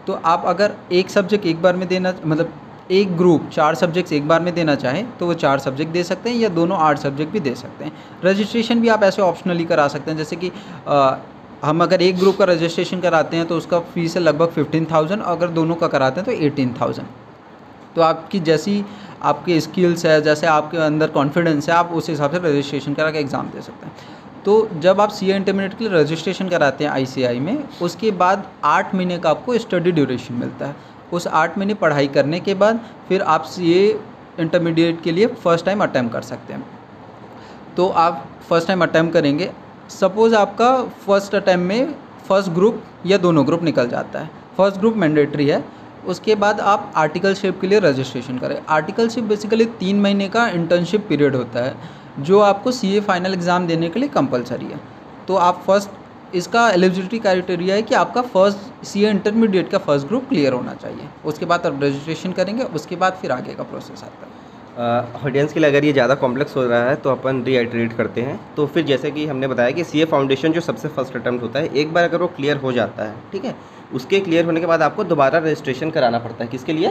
तो 0.07 0.21
आप 0.26 0.45
अगर 0.47 0.75
एक 0.93 1.11
सब्जेक्ट 1.11 1.47
एक 1.47 1.62
बार 1.62 1.76
में 1.76 1.87
देना 1.88 2.12
मतलब 2.25 2.52
एक 2.90 3.17
ग्रुप 3.17 3.49
चार 3.52 3.75
सब्जेक्ट्स 3.75 4.12
एक 4.12 4.28
बार 4.28 4.40
में 4.40 4.55
देना 4.55 4.75
चाहें 4.75 5.07
तो 5.19 5.26
वो 5.26 5.35
चार 5.37 5.59
सब्जेक्ट 5.59 5.93
दे 5.93 6.02
सकते 6.05 6.31
हैं 6.31 6.37
या 6.37 6.49
दोनों 6.50 6.78
आठ 6.81 6.99
सब्जेक्ट 6.99 7.33
भी 7.33 7.40
दे 7.40 7.55
सकते 7.55 7.85
हैं। 7.85 7.93
रजिस्ट्रेशन 8.25 8.81
भी 8.81 8.88
आप 8.88 9.02
ऐसे 9.02 9.23
ऑप्शनली 9.23 9.64
करा 9.64 9.88
सकते 9.88 10.11
हैं, 10.11 10.19
जैसे 10.19 10.37
कि 10.37 10.50
हम 11.65 11.83
अगर 11.83 12.03
एक 12.03 12.19
ग्रुप 12.19 12.37
का 12.37 12.45
रजिस्ट्रेशन 12.45 13.00
कराते 13.00 13.37
हैं 13.37 13.47
तो 13.47 13.57
उसका 13.57 13.79
फ़ीस 13.95 14.17
है 14.17 14.23
लगभग 14.23 14.50
फिफ्टीन 14.50 14.87
थाउज़ेंड 14.93 15.23
और 15.23 15.37
अगर 15.37 15.49
दोनों 15.53 15.75
का 15.75 15.88
कराते 15.88 16.21
हैं 16.21 16.25
तो 16.27 16.45
एटीन 16.47 16.75
थाउज़ेंड 16.81 17.07
तो 17.97 18.03
आपकी 18.03 18.41
जैसी 18.41 18.85
आपके 19.23 19.61
स्किल्स 19.61 20.05
है, 20.07 20.21
जैसे 20.23 20.47
आपके 20.47 20.77
अंदर 20.79 21.09
कॉन्फिडेंस 21.11 21.69
है, 21.69 21.75
आप 21.75 21.93
उस 21.93 22.09
हिसाब 22.09 22.33
से 22.33 22.38
रजिस्ट्रेशन 22.38 22.95
करा 22.95 23.11
के 23.11 23.19
एग्ज़ाम 23.19 23.49
दे 23.50 23.62
सकते 23.62 23.87
हैं। 23.87 24.17
तो 24.45 24.69
जब 24.81 25.00
आप 25.00 25.11
सी 25.11 25.31
इंटरमीडिएट 25.33 25.79
के 25.79 25.85
लिए 25.85 25.93
रजिस्ट्रेशन 25.95 26.49
कराते 26.49 26.85
हैं 26.85 26.91
आईसीआई 26.91 27.41
में, 27.41 27.65
उसके 27.83 28.11
बाद 28.12 28.47
आठ 28.65 28.95
महीने 28.95 29.19
का 29.19 29.31
आपको 29.31 29.59
स्टडी 29.59 29.93
ड्यूरेशन 29.93 30.35
मिलता 30.35 30.67
है। 30.67 30.77
उस 31.12 31.27
आठ 31.29 31.59
महीने 31.59 31.75
पढ़ाई 31.75 32.09
करने 32.09 32.41
के 32.41 32.55
बाद 32.55 32.81
फिर 33.09 33.23
आप 33.25 33.45
सीए 33.47 33.88
इंटरमीडिएट 34.41 35.03
के 35.03 35.12
लिए 35.12 35.27
फ़र्स्ट 35.27 35.67
टाइम 35.67 35.83
अटैम्प्ट 35.83 36.12
कर 36.12 36.23
सकते 36.23 36.53
हैं। 36.53 36.65
तो 37.77 37.88
आप 37.88 38.27
फ़र्स्ट 38.49 38.67
टाइम 38.69 38.83
अटैम्प्ट 38.83 39.12
करेंगे 39.12 39.50
सपोज़ 39.90 40.35
आपका 40.35 40.71
फ़र्स्ट 41.07 41.35
अटैम्प्ट 41.35 41.66
में 41.66 41.95
फ़र्स्ट 42.28 42.50
ग्रुप 42.50 42.83
या 43.07 43.18
दोनों 43.18 43.47
ग्रुप 43.47 43.62
निकल 43.62 43.88
जाता 43.88 44.21
है। 44.21 44.30
फ़र्स्ट 44.57 44.78
ग्रुप 44.78 44.97
मैंडेटरी 44.97 45.47
है, 45.49 45.62
उसके 46.07 46.35
बाद 46.35 46.61
आप 46.62 46.92
आर्टिकलशिप 46.97 47.61
के 47.61 47.66
लिए 47.66 47.78
रजिस्ट्रेशन 47.80 48.38
करें। 48.38 48.57
आर्टिकलशिप 48.68 49.25
बेसिकली 49.25 49.64
तीन 49.80 50.00
महीने 50.00 50.28
का 50.28 50.47
इंटर्नशिप 50.49 51.07
पीरियड 51.09 51.37
होता 51.37 51.64
है, 51.64 51.75
जो 52.21 52.40
आपको 52.40 52.73
सीए 52.73 53.00
फाइनल 53.00 53.35
एग्ज़ाम 53.35 53.66
देने 53.66 53.88
के 53.88 54.00
लिए 54.00 54.09
कंपलसरी 54.11 54.66
है। 54.66 54.80
तो 55.28 55.37
आप 55.37 55.62
फ़र्स्ट 55.66 56.35
इसका 56.35 56.68
एलिजिबिलिटी 56.71 57.18
क्राइटेरिया 57.18 57.75
है 57.75 57.83
कि 57.83 57.95
आपका 57.95 58.23
फ़र्स्ट 58.25 58.85
सीए 58.87 59.11
इंटरमीडिएट 59.11 59.71
का 59.71 59.78
फ़र्स्ट 59.78 60.07
ग्रुप 60.09 60.28
क्लियर 60.28 60.52
होना 60.52 60.75
चाहिए। 60.75 61.09
उसके 61.25 61.47
बाद 61.47 61.66
आप 61.66 61.83
रजिस्ट्रेशन 61.83 62.33
करेंगे, 62.33 62.62
उसके 62.64 62.97
बाद 62.97 63.18
फिर 63.23 63.33
आगे 63.33 63.54
का 63.54 63.62
प्रोसेस 63.64 64.02
आता 64.04 64.26
है। 64.26 64.38
ऑडियंस 64.78 65.52
के 65.52 65.61
लिए 65.61 65.70
अगर 65.70 65.85
ये 65.85 65.92
ज़्यादा 65.92 66.14
कॉम्प्लेक्स 66.14 66.56
हो 66.56 66.66
रहा 66.66 66.88
है 66.88 66.97
तो 66.97 67.11
अपन 67.11 67.42
रीआइट्रेट 67.44 67.92
करते 67.92 68.20
हैं। 68.20 68.38
तो 68.56 68.66
फिर 68.66 68.85
जैसे 68.87 69.11
कि 69.11 69.26
हमने 69.26 69.47
बताया 69.49 69.70
कि 69.70 69.85
सीए 69.85 70.04
फाउंडेशन 70.06 70.52
जो 70.52 70.61
सबसे 70.61 70.88
फ़र्स्ट 70.88 71.16
अटैम्प्ट 71.16 71.42
होता 71.42 71.58
है 71.58 71.75
एक 71.75 71.92
बार 71.94 72.04
अगर 72.04 72.23
वो 72.23 72.26
क्लियर 72.37 72.56
हो 72.56 72.73
जाता 72.73 73.04
है 73.04 73.14
ठीक 73.32 73.44
है? 73.44 73.54
उसके 73.94 74.20
क्लियर 74.20 74.44
होने 74.44 74.61
के 74.61 74.66
बाद 74.66 74.82
आपको 74.82 75.04
दोबारा 75.04 75.38
रजिस्ट्रेशन 75.38 75.90
कराना 75.90 76.18
पड़ता 76.18 76.44
है। 76.44 76.50
किसके 76.50 76.73
लिए? 76.73 76.90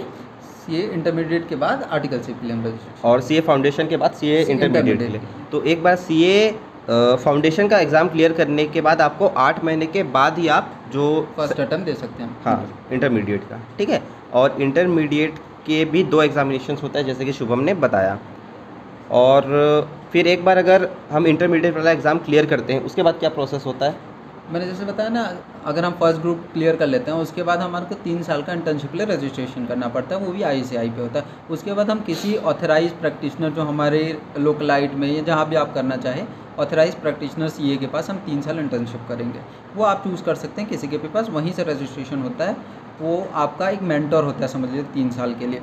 सी 0.59 0.81
इंटरमीडिएट 0.83 1.47
के 1.49 1.55
बाद 1.55 1.83
आर्टिकल 1.83 2.19
सी 2.19 2.31
रजिस्ट्रेशन 2.33 3.07
और 3.07 3.21
सीए 3.21 3.41
फाउंडेशन 3.41 3.87
के 3.87 3.97
बाद 3.97 4.13
सीए 4.13 4.41
इंटरमीडिएट 4.41 4.99
के 4.99 5.07
लिए। 5.07 5.21
तो 5.51 5.63
एक 5.63 5.83
बार 5.83 5.95
सीए 5.97 6.49
फाउंडेशन 6.89 7.67
का 7.67 7.79
एग्ज़ाम 7.79 8.07
क्लियर 8.09 8.33
करने 8.33 8.65
के 8.67 8.81
बाद 8.81 9.01
आपको 9.01 9.27
आठ 9.39 9.63
महीने 9.65 9.85
के 9.87 10.03
बाद 10.11 10.37
ही 10.39 10.47
आप 10.49 10.79
जो 10.93 11.07
फ़र्स्ट 11.37 11.59
अटैम्प्ट 11.59 11.85
दे 11.85 11.93
सकते 11.95 12.23
हैं। 12.23 12.37
हाँ 12.43 12.87
इंटरमीडिएट 12.91 13.49
का 13.49 13.61
ठीक 13.77 13.89
है? 13.89 14.01
और 14.33 14.61
इंटरमीडिएट 14.61 15.35
के 15.67 15.83
भी 15.85 16.03
दो 16.05 16.21
एग्जामिनेशन 16.23 16.77
होता 16.83 16.99
है, 16.99 17.05
जैसे 17.05 17.25
कि 17.25 17.33
शुभम 17.33 17.59
ने 17.59 17.73
बताया। 17.75 18.17
और 19.13 19.89
फिर 20.11 20.27
एक 20.27 20.45
बार 20.45 20.57
अगर 20.57 20.89
हम 21.11 21.27
इंटरमीडिएट 21.27 21.75
वाला 21.75 21.91
एग्ज़ाम 21.91 22.17
क्लियर 22.19 22.45
करते 22.45 22.73
हैं, 22.73 22.81
उसके 22.81 23.03
बाद 23.03 23.19
क्या 23.19 23.29
प्रोसेस 23.29 23.65
होता 23.65 23.85
है? 23.85 23.95
मैंने 24.51 24.65
जैसे 24.65 24.85
बताया 24.85 25.09
ना, 25.09 25.21
अगर 25.65 25.85
हम 25.85 25.93
फ़र्स्ट 25.93 26.21
ग्रुप 26.21 26.43
क्लियर 26.53 26.75
कर 26.75 26.87
लेते 26.87 27.11
हैं, 27.11 27.17
उसके 27.19 27.43
बाद 27.43 27.59
हमारे 27.59 27.85
को 27.85 27.95
तीन 28.03 28.21
साल 28.23 28.41
का 28.41 28.53
इंटर्नशिप 28.53 28.91
के 28.91 28.97
लिए 28.97 29.07
रजिस्ट्रेशन 29.07 29.65
करना 29.65 29.87
पड़ता 29.87 30.15
है, 30.15 30.25
वो 30.25 30.31
भी 30.31 30.43
आई 30.43 30.63
सी 30.63 30.77
पे 30.77 31.01
होता 31.01 31.19
है। 31.19 31.25
उसके 31.49 31.73
बाद 31.73 31.89
हम 31.89 31.99
किसी 32.01 32.35
ऑथराइज 32.45 32.91
प्रैक्टिशनर 32.91 33.49
जो 33.49 33.61
हमारे 33.61 33.99
लोकलाइट 34.37 34.93
में 34.93 35.07
या 35.07 35.23
जहाँ 35.23 35.47
भी 35.49 35.55
आप 35.55 35.73
करना 35.73 35.95
चाहें 35.97 36.27
ऑथराइज 36.59 36.95
प्रैक्टिशनर 36.95 37.49
सी 37.49 37.75
के 37.77 37.87
पास 37.87 38.09
हम 38.09 38.17
तीन 38.25 38.41
साल 38.41 38.59
इंटर्नशिप 38.59 39.01
करेंगे। 39.09 39.39
वो 39.75 39.83
आप 39.83 40.03
चूज़ 40.03 40.23
कर 40.23 40.35
सकते 40.35 40.61
हैं, 40.61 40.69
किसी 40.69 40.87
के 40.87 40.97
भी 40.97 41.07
पास, 41.07 41.29
वहीं 41.29 41.51
से 41.51 41.63
रजिस्ट्रेशन 41.63 42.21
होता 42.21 42.45
है। 42.45 42.55
वो 43.01 43.27
आपका 43.35 43.69
एक 43.69 43.81
मेंटर 43.83 44.23
होता 44.23 44.41
है 44.41 44.47
समझ 44.47 44.69
लीजिए 44.69 44.83
तीन 44.93 45.09
साल 45.11 45.33
के 45.39 45.47
लिए। 45.47 45.61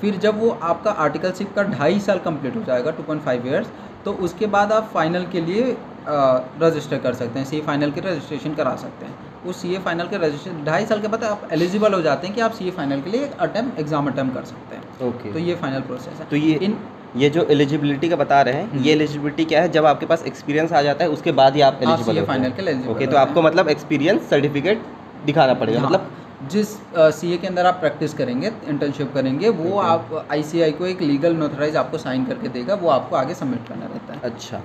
फिर 0.00 0.16
जब 0.18 0.40
वो 0.40 0.50
आपका 0.62 0.90
आर्टिकल 1.02 1.32
सिप 1.32 1.54
का 1.54 1.62
ढाई 1.64 2.00
साल 2.00 2.18
कंप्लीट 2.24 2.56
हो 2.56 2.62
जाएगा 2.66 2.90
टू 2.90 3.02
पॉइंट 3.02 3.22
फाइव 3.22 3.46
ईयर्स 3.46 3.68
तो 4.04 4.12
उसके 4.24 4.46
बाद 4.48 4.72
आप 4.72 4.90
फाइनल 4.92 5.24
के 5.32 5.40
लिए 5.42 5.76
रजिस्टर 6.08 6.98
कर 6.98 7.14
सकते 7.14 7.38
हैं 7.38 7.46
सी 7.46 7.60
फाइनल 7.62 7.90
के 7.90 8.00
रजिस्ट्रेशन 8.00 8.54
करा 8.54 8.74
सकते 8.76 9.06
हैं। 9.06 9.14
उस 9.46 9.60
सी 9.62 9.74
ए 9.74 9.78
फाइनल 9.78 10.06
के 10.08 10.16
रजिस्ट्रेशन 10.18 10.64
ढाई 10.64 10.86
साल 10.86 11.00
के 11.00 11.08
बाद 11.08 11.24
आप 11.24 11.48
एलिजिबल 11.52 11.94
हो 11.94 12.00
जाते 12.02 12.26
हैं 12.26 12.36
कि 12.36 12.42
आप 12.42 12.52
सी 12.52 12.68
ए 12.68 12.70
फाइनल 12.76 13.00
के 13.00 13.10
लिए 13.10 13.24
एक 13.24 13.38
अटैम्प 13.40 13.78
एग्ज़ाम 13.80 14.06
अटैम्प 14.06 14.34
कर 14.34 14.44
सकते 14.44 14.76
हैं। 14.76 14.82
ओके। 14.82 15.08
okay. 15.08 15.32
तो 15.32 15.38
ये 15.38 15.54
फाइनल 15.54 15.80
प्रोसेस 15.82 16.20
है। 16.20 16.26
तो 16.30 16.36
ये 16.36 16.54
इन 16.56 16.76
ये 17.16 17.28
जो 17.30 17.44
एलिजिबिलिटी 17.50 18.08
का 18.08 18.16
बता 18.16 18.40
रहे 18.42 18.54
हैं 18.54 18.82
ये 18.84 18.92
एलिजिबिलिटी 18.92 19.44
क्या 19.44 19.60
है? 19.62 19.68
जब 19.70 19.86
आपके 19.86 20.06
पास 20.06 20.22
एक्सपीरियंस 20.26 20.72
आ 20.72 20.82
जाता 20.82 21.04
है 21.04 21.10
उसके 21.10 21.32
बाद 21.32 21.54
ही 21.54 21.60
आप 21.62 21.80
एलिजिबल 21.82 22.24
फाइनल 22.26 22.50
के 22.52 22.62
लिए 22.62 22.86
ओके 22.90 23.06
तो 23.06 23.16
आपको 23.16 23.42
मतलब 23.42 23.68
एक्सपीरियंस 23.68 24.28
सर्टिफिकेट 24.30 24.82
दिखाना 25.26 25.54
पड़ेगा 25.54 25.80
हाँ। 25.80 25.90
मतलब 25.90 26.10
जिस 26.50 26.68
सीए 27.18 27.36
के 27.36 27.46
अंदर 27.46 27.66
आप 27.66 27.74
प्रैक्टिस 27.74 28.14
करेंगे 28.14 28.52
इंटर्नशिप 28.68 29.12
करेंगे 29.14 29.48
वो 29.50 29.78
आप 29.80 30.26
आई 30.32 30.72
को 30.72 30.86
एक 30.86 31.00
लीगल 31.02 31.34
नोथराइज 31.36 31.76
आपको 31.76 31.98
साइन 31.98 32.24
करके 32.24 32.48
देगा 32.48 32.74
वो 32.74 32.88
आपको 32.90 33.16
आगे 33.16 33.34
सबमिट 33.34 33.68
करना 33.68 33.86
रहता 33.86 34.14
है। 34.14 34.20
अच्छा। 34.22 34.60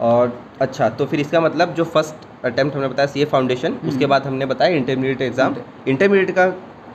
और 0.00 0.38
अच्छा 0.60 0.88
तो 0.90 1.06
फिर 1.06 1.20
इसका 1.20 1.40
मतलब 1.40 1.74
जो 1.74 1.84
फ़र्स्ट 1.86 2.44
अटैम्प्ट 2.44 2.76
हमने 2.76 2.88
बताया 2.88 3.06
सी 3.06 3.22
ए 3.22 3.24
फाउंडेशन 3.24 3.74
उसके 3.88 4.06
बाद 4.06 4.26
हमने 4.26 4.46
बताया 4.46 4.76
इंटरमीडिएट 4.76 5.20
एग्ज़ाम 5.22 5.56
इंटरमीडिएट 5.88 6.30
का 6.30 6.46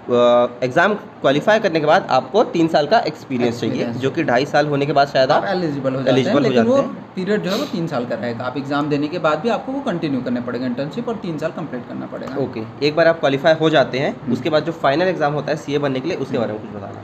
एग्ज़ाम 0.10 0.94
क्वालिफाई 0.94 1.60
करने 1.60 1.80
के 1.80 1.86
बाद 1.86 2.08
आपको 2.12 2.44
तीन 2.52 2.68
साल 2.68 2.88
का 2.88 3.00
एक्सपीरियंस 3.08 3.60
चाहिए 3.62 3.86
जो 3.96 4.12
कि 4.12 4.24
ढाई 4.24 4.46
साल 4.46 4.68
होने 4.68 4.86
के 4.86 4.94
बाद 4.94 5.08
शायद 5.08 5.32
आप 5.32 5.46
एलिजिबल 5.46 5.96
हो 5.96 6.02
एलिजिबल 6.08 6.46
हो 6.46 6.52
जाते 6.54 6.72
हैं। 6.72 6.88
पीरियड 7.16 7.44
जो 7.44 7.52
है 7.52 7.58
वो 7.58 7.66
तीन 7.68 7.88
साल 7.88 8.06
का 8.06 8.16
रहेगा। 8.16 8.46
आप 8.46 8.58
एग्ज़ाम 8.58 8.90
देने 8.90 9.08
के 9.08 9.20
बाद 9.20 9.40
भी 9.40 9.50
आपको 9.50 9.72
वो 9.72 9.80
कंटिन्यू 9.82 10.22
करने 10.22 10.42
पड़ेगा 10.42 10.66
इंटर्नशिप 10.66 11.10
और 11.10 11.16
तीन 11.24 11.38
साल 11.38 11.52
कंप्लीट 11.52 11.88
करना 11.88 12.06
पड़ेगा। 12.08 12.36
ओके 12.44 12.64
एक 12.88 12.96
बार 12.96 13.08
आप 13.08 13.20
क्वालिफाई 13.20 13.54
हो 13.62 13.70
जाते 13.70 14.00
हैं 14.00 14.12
हम्म। 14.12 14.34
उसके 14.34 14.50
बाद 14.50 14.66
जो 14.66 14.72
फाइनल 14.82 15.08
एग्ज़ाम 15.08 15.34
होता 15.34 15.52
है 15.52 15.58
सीए 15.58 15.78
बनने 15.78 16.00
के 16.00 16.08
लिए 16.08 16.18
उसके 16.18 16.38
बारे 16.38 16.54
में 16.54 16.62
कुछ 16.62 16.72
बताना। 16.72 17.04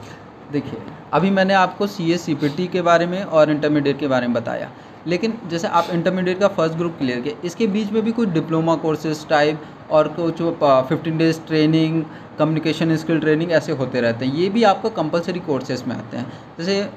देखिए 0.52 0.80
अभी 1.14 1.30
मैंने 1.32 1.54
आपको 1.56 1.88
सी 1.88 2.12
एस 2.14 2.26
के 2.74 2.82
बारे 2.82 3.06
में 3.08 3.24
और 3.24 3.52
इंटरमीडिएट 3.52 4.00
के 4.00 4.08
बारे 4.08 4.28
में 4.28 4.34
बताया। 4.34 4.70
लेकिन 5.08 5.34
जैसे 5.50 5.68
आप 5.70 5.88
इंटरमीडिएट 5.94 6.40
का 6.40 6.48
फ़र्स्ट 6.50 6.76
ग्रुप 6.78 6.94
क्लियर 6.98 7.20
किया 7.22 7.36
इसके 7.46 7.66
बीच 7.68 7.92
में 7.92 8.02
भी 8.04 8.12
कुछ 8.12 8.30
डिप्लोमा 8.30 8.76
कोर्सेज 8.76 9.28
टाइप 9.30 9.60
और 9.92 10.08
कुछ 10.16 10.42
fifteen 10.90 11.18
days 11.18 11.40
training 11.48 12.04
communication 12.40 12.96
skill 12.98 13.20
training 13.20 13.52
ऐसे 13.54 13.72
होते 13.74 14.02
रहते 14.02 14.26
हैं। 14.26 14.36
ये 14.36 14.50
भी 14.50 14.64
आपका 14.66 14.90
कंपलसरी 14.94 15.40
कोर्सेज 15.42 15.84
में 15.88 15.96
आते 15.96 16.18
हैं। 16.18 16.32
जैसे 16.60 16.88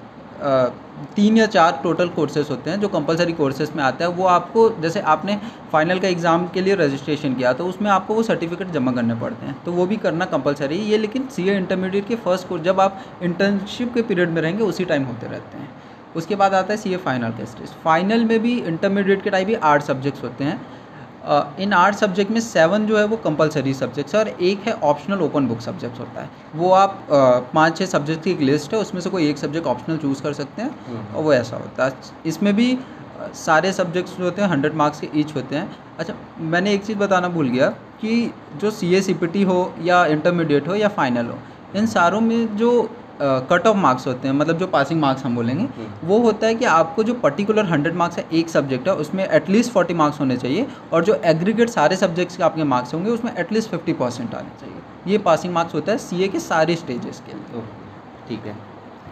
तीन 1.17 1.37
या 1.37 1.47
चार 1.49 1.81
टोटल 1.83 2.09
कोर्सेज 2.09 2.51
होते 2.51 2.71
हैं 2.71 2.81
जो 2.81 2.89
कंपलसरी 2.89 3.33
कोर्सेज 3.33 3.71
में 3.77 3.83
आते 3.85 4.05
हैं। 4.05 4.11
वो 4.13 4.27
आपको, 4.27 4.69
जैसे 4.81 5.01
आपने 5.03 5.39
फाइनल 5.73 5.99
का 5.99 6.09
एग्ज़ाम 6.09 6.47
के 6.49 6.61
लिए 6.61 6.75
रजिस्ट्रेशन 6.77 7.35
किया 7.35 7.53
तो 7.53 7.67
उसमें 7.67 7.91
आपको 7.91 8.15
वो 8.15 8.23
सर्टिफिकेट 8.23 8.71
जमा 8.73 8.93
करने 8.93 9.15
पड़ते 9.17 9.47
हैं। 9.47 9.57
तो 9.65 9.73
वो 9.73 9.87
भी 9.87 9.97
करना 9.99 10.25
कंपलसरी 10.27 10.79
है। 10.79 10.85
ये 10.85 10.99
लेकिन 10.99 11.27
सीए 11.29 11.57
इंटरमीडिएट 11.57 12.07
के 12.09 12.17
फ़र्स्ट 12.19 12.49
कोर्स 12.49 12.63
जब 12.63 12.81
आप 12.81 13.03
इंटर्नशिप 13.23 13.95
के 13.95 14.03
पीरियड 14.03 14.31
में 14.31 14.41
रहेंगे, 14.43 14.63
उसी 14.65 14.85
टाइम 14.85 15.05
होते 15.05 15.27
रहते 15.27 15.59
हैं। 15.59 15.69
उसके 16.17 16.37
बाद 16.37 16.55
आता 16.55 16.73
है 16.73 16.77
सीए 16.79 16.97
फाइनल 16.99 17.31
का 17.31 17.45
स्टेज 17.45 17.71
फाइनल 17.85 18.25
में 18.25 18.39
भी 18.41 18.59
इंटरमीडिएट 18.61 19.23
के 19.23 19.31
टाइप 19.31 19.47
भी 19.47 19.55
आठ 19.55 19.83
सब्जेक्ट्स 19.83 20.23
होते 20.23 20.45
हैं। 20.45 20.61
इन 21.61 21.73
आर्ट 21.73 21.97
सब्जेक्ट 21.97 22.31
में 22.31 22.41
सेवन 22.41 22.87
जो 22.87 22.99
है 22.99 23.05
वो 23.05 23.17
कंपलसरी 23.17 23.73
सब्जेक्ट्स 23.75 24.15
है 24.15 24.21
और 24.21 24.29
एक 24.29 24.67
है 24.67 24.73
ऑप्शनल 24.85 25.23
ओपन 25.23 25.47
बुक 25.49 25.61
सब्जेक्ट्स 25.61 26.01
होता 26.01 26.23
है। 26.23 26.31
वो 26.55 26.71
आप 26.73 27.07
पाँच 27.55 27.79
छः 27.79 27.87
सब्जेक्ट 27.87 28.23
की 28.25 28.31
एक 28.31 28.41
लिस्ट 28.41 28.75
है 28.75 28.81
उसमें 28.81 29.01
से 29.01 29.11
कोई 29.11 29.29
एक 29.31 29.39
सब्जेक्ट 29.39 29.67
ऑप्शनल 29.67 29.97
चूज़ 29.97 30.23
कर 30.23 30.33
सकते 30.33 30.63
हैं 30.63 30.71
हम्म। 30.87 31.17
और 31.17 31.23
वो 31.23 31.33
ऐसा 31.35 31.57
होता 31.57 31.87
है। 31.87 31.93
इसमें 32.27 32.55
भी 32.57 32.79
सारे 33.37 33.73
सब्जेक्ट्स 33.73 34.17
जो 34.19 34.25
होते 34.25 34.43
हैं 34.43 34.49
हंड्रेड 34.49 34.75
मार्क्स 34.75 35.01
के 35.01 35.09
ईच 35.15 35.35
होते 35.37 35.57
हैं। 35.57 35.71
अच्छा 35.99 36.15
मैंने 36.41 36.73
एक 36.75 36.85
चीज़ 36.85 36.99
बताना 36.99 37.29
भूल 37.29 37.49
गया 37.49 37.69
कि 38.01 38.33
जो 38.57 38.71
सी 38.71 38.95
ए 38.95 39.01
सी 39.03 39.15
पी 39.15 39.27
टी 39.27 39.43
हो 39.43 39.59
या 39.83 40.05
इंटरमीडिएट 40.07 40.69
हो 40.69 40.75
या 40.75 40.89
फाइनल 40.99 41.27
हो 41.27 41.39
इन 41.77 41.87
सारों 41.87 42.21
में 42.21 42.57
जो 42.57 42.71
कट 43.21 43.67
ऑफ़ 43.67 43.77
मार्क्स 43.77 44.07
होते 44.07 44.29
हैं 44.29 44.35
मतलब 44.35 44.59
जो 44.59 44.67
पासिंग 44.69 45.01
मार्क्स 45.01 45.25
हम 45.25 45.35
बोलेंगे 45.37 45.65
हम्म। 45.65 46.09
वो 46.09 46.19
होता 46.19 46.47
है 46.47 46.55
कि 46.55 46.65
आपको 46.67 47.05
जो 47.05 47.15
पर्टिकुलर 47.15 47.65
हंड्रेड 47.67 47.95
मार्क्स 47.95 48.19
है 48.19 48.25
एक 48.33 48.49
सब्जेक्ट 48.49 48.89
है 48.89 48.95
उसमें 48.97 49.27
एटलीस्ट 49.27 49.73
फोर्टी 49.73 49.95
मार्क्स 49.95 50.21
होने 50.21 50.37
चाहिए 50.37 50.67
और 50.93 51.05
जो 51.05 51.15
एग्रीगेट 51.27 51.71
सारे 51.71 51.97
सब्जेक्ट्स 51.97 52.37
के 52.37 52.43
आपके 52.43 52.65
मार्क्स 52.67 52.95
होंगे 52.95 53.11
उसमें 53.11 53.35
एटलीस्ट 53.35 53.71
फिफ्टी 53.71 53.93
परसेंट 53.95 54.35
आने 54.35 54.61
चाहिए। 54.61 55.13
ये 55.13 55.19
पासिंग 55.21 55.55
मार्क्स 55.55 55.75
होता 55.75 55.93
है 55.93 55.99
सीए 55.99 56.29
के 56.29 56.41
सारे 56.41 56.77
स्टेजेस 56.77 57.23
के 57.27 57.33
लिए। 57.33 57.63
ठीक 58.29 58.47
है। 58.47 58.57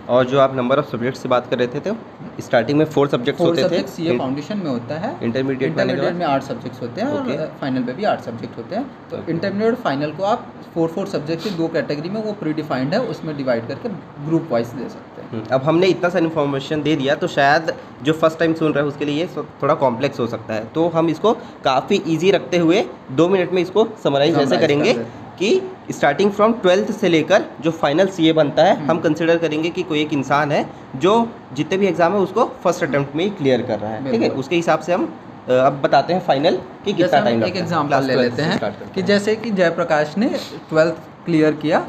और 0.08 0.24
जो 0.26 0.38
आप 0.40 0.54
नंबर 0.56 0.78
ऑफ़ 0.78 0.90
सब्जेक्ट 0.90 1.18
से 1.18 1.28
बात 1.28 1.48
कर 1.50 1.58
रहे 1.58 1.68
थे 1.68 1.80
तो 1.80 1.96
स्टार्टिंग 2.40 2.78
में 2.78 2.84
फोर 2.86 3.08
सब्जेक्ट 3.08 3.40
होते 3.40 3.64
थे 3.70 3.82
सी 3.88 4.16
फाउंडेशन 4.18 4.58
में 4.58 4.70
होता 4.70 4.94
है। 4.96 5.14
इंटरमीडिएट 5.22 5.70
इंटरमीडिएट 5.70 6.14
में 6.14 6.24
आठ 6.26 6.42
सब्जेक्ट्स 6.42 6.82
होते 6.82 7.00
हैं 7.00 7.08
और 7.08 7.56
फाइनल 7.60 7.82
में 7.82 7.96
भी 7.96 8.04
आठ 8.04 8.20
सब्जेक्ट 8.24 8.58
होते 8.58 8.76
हैं। 8.76 8.84
तो 9.10 9.22
इंटरमीडिएट 9.28 9.70
और 9.70 9.80
फाइनल 9.84 10.12
को 10.12 10.24
आप 10.24 10.46
फोर 10.74 10.88
फोर 10.88 11.06
सब्जेक्ट 11.08 11.42
की 11.44 11.50
दो 11.52 11.68
कैटेगरी 11.74 12.08
में 12.10 12.22
वो 12.22 12.32
प्री 12.40 12.52
डिफाइंड 12.52 12.94
है 12.94 13.00
उसमें 13.08 13.36
डिवाइड 13.36 13.68
करके 13.68 13.88
ग्रुप 14.26 14.48
वाइज 14.50 14.68
दे 14.68 14.88
सकते 14.88 15.22
हैं। 15.22 15.30
हम्म, 15.30 15.44
अब 15.52 15.62
हमने 15.62 15.86
इतना 15.88 16.08
सा 16.08 16.18
इन्फॉर्मेशन 16.18 16.82
दे 16.82 16.96
दिया 16.96 17.14
तो 17.14 17.28
शायद 17.28 17.72
जो 18.02 18.12
फ़र्स्ट 18.14 18.38
टाइम 18.38 18.54
सुन 18.54 18.72
रहा 18.72 18.82
है 18.82 18.88
उसके 18.88 19.04
लिए 19.04 19.26
थोड़ा 19.62 19.74
कॉम्प्लेक्स 19.76 20.20
हो 20.20 20.26
सकता 20.26 20.54
है। 20.54 20.64
तो 20.74 20.88
हम 20.88 21.08
इसको 21.10 21.32
काफ़ी 21.64 22.02
ईजी 22.08 22.30
रखते 22.30 22.58
हुए 22.58 22.84
दो 23.12 23.28
मिनट 23.28 23.52
में 23.52 23.62
इसको 23.62 23.88
समराइज 24.02 24.38
ऐसे 24.38 24.56
करेंगे। 24.58 24.92
कि 25.38 25.60
स्टार्टिंग 25.90 26.30
फ्रॉम 26.32 26.52
ट्वेल्थ 26.62 26.90
से 26.92 27.08
लेकर 27.08 27.44
जो 27.60 27.70
फाइनल 27.72 28.06
सीए 28.08 28.32
बनता 28.32 28.64
है 28.64 28.76
हम 28.86 28.98
कंसिडर 29.00 29.30
हम्म। 29.30 29.40
करेंगे 29.40 29.70
कि 29.70 29.82
कोई 29.82 30.00
एक 30.00 30.12
इंसान 30.12 30.52
है 30.52 30.64
जो 30.96 31.14
जितने 31.52 31.78
भी 31.78 31.86
एग्ज़ाम 31.86 32.12
है 32.12 32.18
उसको 32.20 32.44
फ़र्स्ट 32.64 32.84
अटेम्प्ट 32.84 33.14
में 33.16 33.24
ही 33.24 33.30
क्लियर 33.32 33.62
कर 33.62 33.78
रहा 33.78 33.90
है 33.90 34.10
ठीक 34.10 34.22
है? 34.22 34.28
उसके 34.30 34.56
हिसाब 34.56 34.80
से 34.80 34.92
हम 34.92 35.12
अब 35.48 35.80
बताते 35.82 36.12
हैं 36.12 36.20
फाइनल 36.20 36.58
कि 36.84 36.92
कितना 36.92 37.20
टाइम 37.20 37.44
एक 37.44 37.56
एग्ज़ाम्पल 37.56 38.04
ले 38.04 38.14
लेते 38.16 38.42
हैं 38.42 38.74
कि 38.94 39.02
जैसे 39.02 39.36
कि 39.36 39.50
जयप्रकाश 39.52 40.14
ने 40.18 40.28
ट्वेल्थ 40.68 40.96
क्लियर 41.24 41.54
किया 41.56 41.86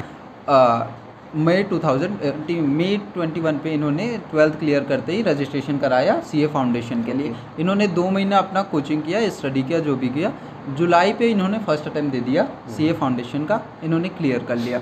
मई 1.36 1.62
2000 1.62 2.10
मई 2.50 3.00
21 3.16 3.58
पे 3.58 3.70
इन्होंने 3.70 4.06
ट्वेल्थ 4.30 4.58
क्लियर 4.58 4.84
करते 4.84 5.12
ही 5.12 5.22
रजिस्ट्रेशन 5.22 5.78
कराया 5.78 6.20
सीए 6.20 6.46
फाउंडेशन 6.46 7.02
के 7.04 7.12
लिए। 7.12 7.34
इन्होंने 7.60 7.88
दो 7.88 8.10
महीना 8.10 8.38
अपना 8.38 8.62
कोचिंग 8.62 9.02
किया 9.02 9.28
स्टडी 9.30 9.62
किया 9.62 9.78
जो 9.78 9.96
भी 9.96 10.08
किया। 10.08 10.32
जुलाई 10.78 11.12
पे 11.12 11.28
इन्होंने 11.30 11.58
फ़र्स्ट 11.58 11.88
अटैम्प्ट 11.88 12.12
दे 12.12 12.20
दिया 12.20 12.48
सीए 12.76 12.92
फाउंडेशन 12.92 13.44
का। 13.44 13.60
इन्होंने 13.84 14.08
क्लियर 14.08 14.44
कर 14.44 14.56
लिया। 14.56 14.80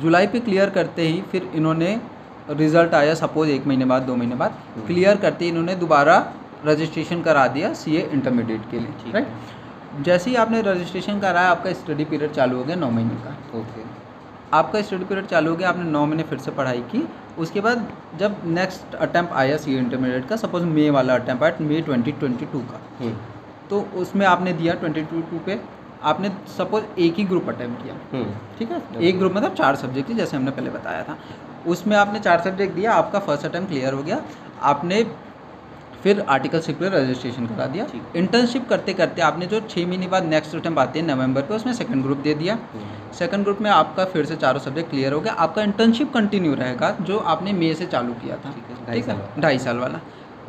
जुलाई 0.00 0.26
पे 0.26 0.40
क्लियर 0.40 0.70
करते 0.70 1.02
ही 1.02 1.22
फिर 1.32 1.50
इन्होंने 1.54 2.00
रिज़ल्ट 2.50 2.94
आया 2.94 3.14
सपोज़ 3.14 3.50
एक 3.50 3.66
महीने 3.66 3.84
बाद 3.84 4.02
दो 4.02 4.16
महीने 4.16 4.34
बाद। 4.34 4.58
क्लियर 4.86 5.10
हम्म। 5.10 5.22
करते 5.22 5.44
ही 5.44 5.50
इन्होंने 5.50 5.74
दोबारा 5.76 6.16
रजिस्ट्रेशन 6.66 7.22
करा 7.22 7.46
दिया 7.46 7.72
CA 7.74 8.08
इंटरमीडिएट 8.12 8.70
के 8.70 8.78
लिए 8.78 9.12
राइट 9.12 10.04
जैसे 10.04 10.30
ही 10.30 10.36
आपने 10.36 10.60
रजिस्ट्रेशन 10.62 11.20
कराया 11.20 11.48
आपका 11.48 11.72
स्टडी 11.72 12.04
पीरियड 12.04 12.32
चालू 12.32 12.56
हो 12.56 12.64
गया 12.64 12.76
नौ 12.76 12.90
महीने 12.90 13.16
का। 13.24 13.58
ओके। 13.58 13.84
आपका 14.54 14.80
स्टडी 14.82 15.04
पीरियड 15.04 15.26
चालू 15.26 15.50
हो 15.50 15.56
गया 15.56 15.68
आपने 15.68 15.84
नौ 15.84 16.04
महीने 16.06 16.22
फिर 16.22 16.38
से 16.38 16.50
पढ़ाई 16.50 16.80
की। 16.90 17.08
उसके 17.38 17.60
बाद 17.60 17.86
जब 18.18 18.36
नेक्स्ट 18.46 18.94
अटैम्प्ट 18.94 19.32
आया 19.32 19.56
सी 19.56 19.76
इंटरमीडिएट 19.76 20.28
का 20.28 20.36
सपोज़ 20.36 20.64
मे 20.64 20.88
वाला 20.90 21.14
अटैम्प्ट 21.14 21.44
आया 21.44 21.60
मे 21.60 21.80
ट्वेंटी 21.80 22.12
ट्वेंटी 22.12 22.46
टू 22.46 22.60
का। 22.60 22.80
हम्म। 23.00 23.14
तो 23.70 23.80
उसमें 23.96 24.26
आपने 24.26 24.52
दिया 24.52 24.74
ट्वेंटी 24.74 25.02
टू 25.02 25.20
टू 25.20 25.38
पे 25.38 25.60
आपने 26.02 26.30
सपोज़ 26.58 27.00
एक 27.00 27.14
ही 27.14 27.24
ग्रुप 27.24 27.48
अटैम्प्ट 27.48 27.82
किया। 27.82 27.94
हम्म। 28.12 28.58
ठीक 28.58 28.70
है? 28.70 29.02
एक 29.02 29.18
ग्रुप 29.18 29.32
मतलब 29.32 29.54
चार 29.54 29.76
सब्जेक्ट 29.76 30.08
थी 30.08 30.14
जैसे 30.14 30.36
हमने 30.36 30.50
पहले 30.50 30.70
बताया 30.70 31.02
था। 31.02 31.16
उसमें 31.66 31.96
आपने 31.96 32.20
चार 32.20 32.40
सब्जेक्ट 32.40 32.74
दिया 32.74 32.92
आपका 32.92 33.18
फ़र्स्ट 33.18 33.46
अटैम्प्ट 33.46 33.70
क्लियर 33.70 33.94
हो 33.94 34.02
गया। 34.02 34.22
आपने 34.62 35.02
फिर 36.02 36.20
आर्टिकल 36.28 36.60
सिक्स 36.60 36.80
पे 36.80 36.88
रजिस्ट्रेशन 36.90 37.46
करा 37.46 37.66
दिया। 37.66 37.86
इंटर्नशिप 38.16 38.68
करते 38.68 38.92
करते 38.94 39.22
आपने 39.22 39.46
जो 39.46 39.60
छः 39.62 39.86
महीने 39.86 40.06
बाद 40.06 40.24
नेक्स्ट 40.26 40.54
अटेम्प 40.56 40.78
आते 40.78 40.98
हैं 40.98 41.06
नवंबर 41.06 41.42
पे 41.42 41.54
उसमें 41.54 41.72
सेकंड 41.74 42.04
ग्रुप 42.04 42.18
दे 42.18 42.34
दिया। 42.34 42.58
सेकंड 43.18 43.44
ग्रुप 43.44 43.60
में 43.60 43.70
आपका 43.70 44.04
फिर 44.06 44.26
से 44.26 44.36
चारों 44.36 44.60
सब्जेक्ट 44.60 44.90
क्लियर 44.90 45.12
हो 45.12 45.20
गया। 45.20 45.32
आपका 45.44 45.62
इंटर्नशिप 45.62 46.12
कंटिन्यू 46.14 46.54
रहेगा 46.54 46.90
जो 47.02 47.18
आपने 47.34 47.52
मई 47.52 47.72
से 47.74 47.86
चालू 47.86 48.14
किया 48.14 48.36
था। 48.36 48.50
ठीक 48.50 49.08
है, 49.08 49.16
ढाई 49.40 49.58
साल 49.58 49.78
वाला। 49.78 50.00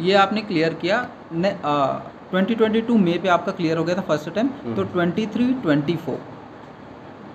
ये 0.02 0.14
आपने 0.18 0.42
क्लियर 0.42 0.74
किया। 0.74 1.08
ट्वेंटी 1.34 2.56
ट्वेंटी 2.56 2.82
टू 2.82 2.98
मई 2.98 3.18
पे 3.24 3.30
आपका 3.30 3.52
क्लियर 3.52 3.78
हो 3.78 3.84
गया 3.84 3.96
था 3.96 4.02
फ़र्स्ट 4.02 4.30
अटैम्प 4.30 4.62
तो 4.66 4.70
हम्म। 4.72 4.86
Twenty 4.94 5.26
three 5.34 5.54
twenty 5.64 5.96
four 5.96 6.20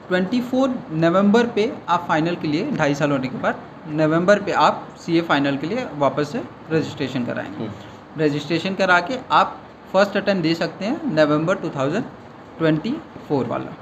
twenty 0.08 0.40
four 0.40 0.74
November 0.94 1.46
पे 1.46 1.72
आप 1.88 2.04
फाइनल 2.08 2.36
के 2.36 2.48
लिए 2.48 2.70
ढाई 2.76 2.94
साल 2.94 3.10
होने 3.10 3.28
के 3.28 3.38
बाद 3.38 3.60
नवंबर 3.94 4.42
पे 4.42 4.52
आप 4.62 4.88
सीए 5.00 5.20
फाइनल 5.28 5.56
के 5.56 5.66
लिए 5.66 5.86
वापस 5.98 6.32
से 6.32 6.42
रजिस्ट्रेशन 6.72 7.24
कराएँगे। 7.24 7.64
हम्म। 7.64 7.87
रजिस्ट्रेशन 8.18 8.74
करा 8.74 9.00
के 9.00 9.18
आप 9.32 9.58
फ़र्स्ट 9.92 10.16
अटैम्प्ट 10.16 10.42
दे 10.42 10.54
सकते 10.54 10.84
हैं 10.84 11.14
नवंबर 11.14 11.58
2024 11.58 13.46
वाला। 13.48 13.72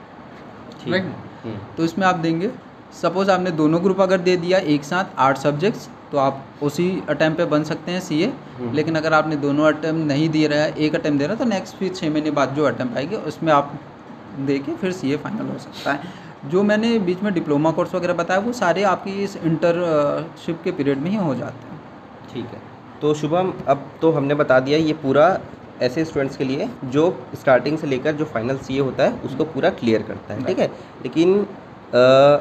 ठीक 0.84 0.92
Right. 0.94 1.06
हम्म, 1.44 1.58
तो 1.76 1.84
इसमें 1.84 2.06
आप 2.06 2.14
देंगे 2.14 2.50
सपोज़ 3.02 3.30
आपने 3.30 3.50
दोनों 3.50 3.82
ग्रुप 3.84 4.00
अगर 4.00 4.18
दे 4.20 4.36
दिया 4.36 4.58
एक 4.74 4.84
साथ 4.84 5.04
आठ 5.18 5.38
सब्जेक्ट्स 5.38 5.88
तो 6.12 6.18
आप 6.18 6.44
उसी 6.62 7.02
अटैम्प्ट 7.08 7.38
पे 7.38 7.44
बन 7.44 7.64
सकते 7.64 7.92
हैं 7.92 8.00
सी 8.00 8.22
हम्म। 8.24 8.72
लेकिन 8.72 8.94
अगर 8.94 9.12
आपने 9.12 9.36
दोनों 9.36 9.66
अटैम्प्ट 9.66 10.06
नहीं 10.06 10.28
दे 10.28 10.46
रहा 10.46 10.62
है 10.62 10.74
एक 10.76 10.94
अटैम्प्ट 10.94 11.18
दे 11.18 11.26
रहा 11.26 11.32
है 11.32 11.38
तो 11.38 11.44
नेक्स्ट 11.44 11.76
फिर 11.76 11.94
छः 11.94 12.10
महीने 12.10 12.30
बाद 12.30 12.54
जो 12.54 12.64
अटैम्प्ट 12.64 12.96
आएगी 12.96 13.16
उसमें 13.16 13.52
आप 13.52 13.72
दे 14.40 14.58
के 14.58 14.76
फिर 14.76 14.92
सी 14.92 15.16
फाइनल 15.16 15.46
हो 15.46 15.58
सकता 15.58 15.92
है। 15.92 16.14
जो 16.50 16.62
मैंने 16.62 16.98
बीच 16.98 17.22
में 17.22 17.32
डिप्लोमा 17.34 17.70
कोर्स 17.70 17.94
वगैरह 17.94 18.14
बताया 18.14 18.40
वो 18.40 18.52
सारे 18.52 18.82
आपकी 18.82 19.10
इस 19.24 19.36
इंटरशिप 19.36 20.60
के 20.64 20.72
पीरियड 20.72 20.98
में 20.98 21.10
ही 21.10 21.16
हो 21.16 21.34
जाते 21.34 21.68
हैं। 21.68 21.80
ठीक 22.34 22.44
है। 22.44 22.75
तो 23.02 23.14
शुभम 23.14 23.52
अब 23.68 23.90
तो 24.02 24.10
हमने 24.12 24.34
बता 24.34 24.58
दिया 24.60 24.78
ये 24.78 24.92
पूरा 24.92 25.38
ऐसे 25.82 26.04
स्टूडेंट्स 26.04 26.36
के 26.36 26.44
लिए 26.44 26.68
जो 26.84 27.04
स्टार्टिंग 27.34 27.78
से 27.78 27.86
लेकर 27.86 28.12
जो 28.12 28.24
फाइनल 28.24 28.56
सीए 28.58 28.80
होता 28.80 29.04
है 29.04 29.20
उसको 29.20 29.44
पूरा 29.44 29.70
क्लियर 29.70 30.02
करता 30.02 30.34
है 30.34 30.44
ठीक 30.44 30.58
है? 30.58 30.66
लेकिन 31.02 31.40
आ, 31.40 32.36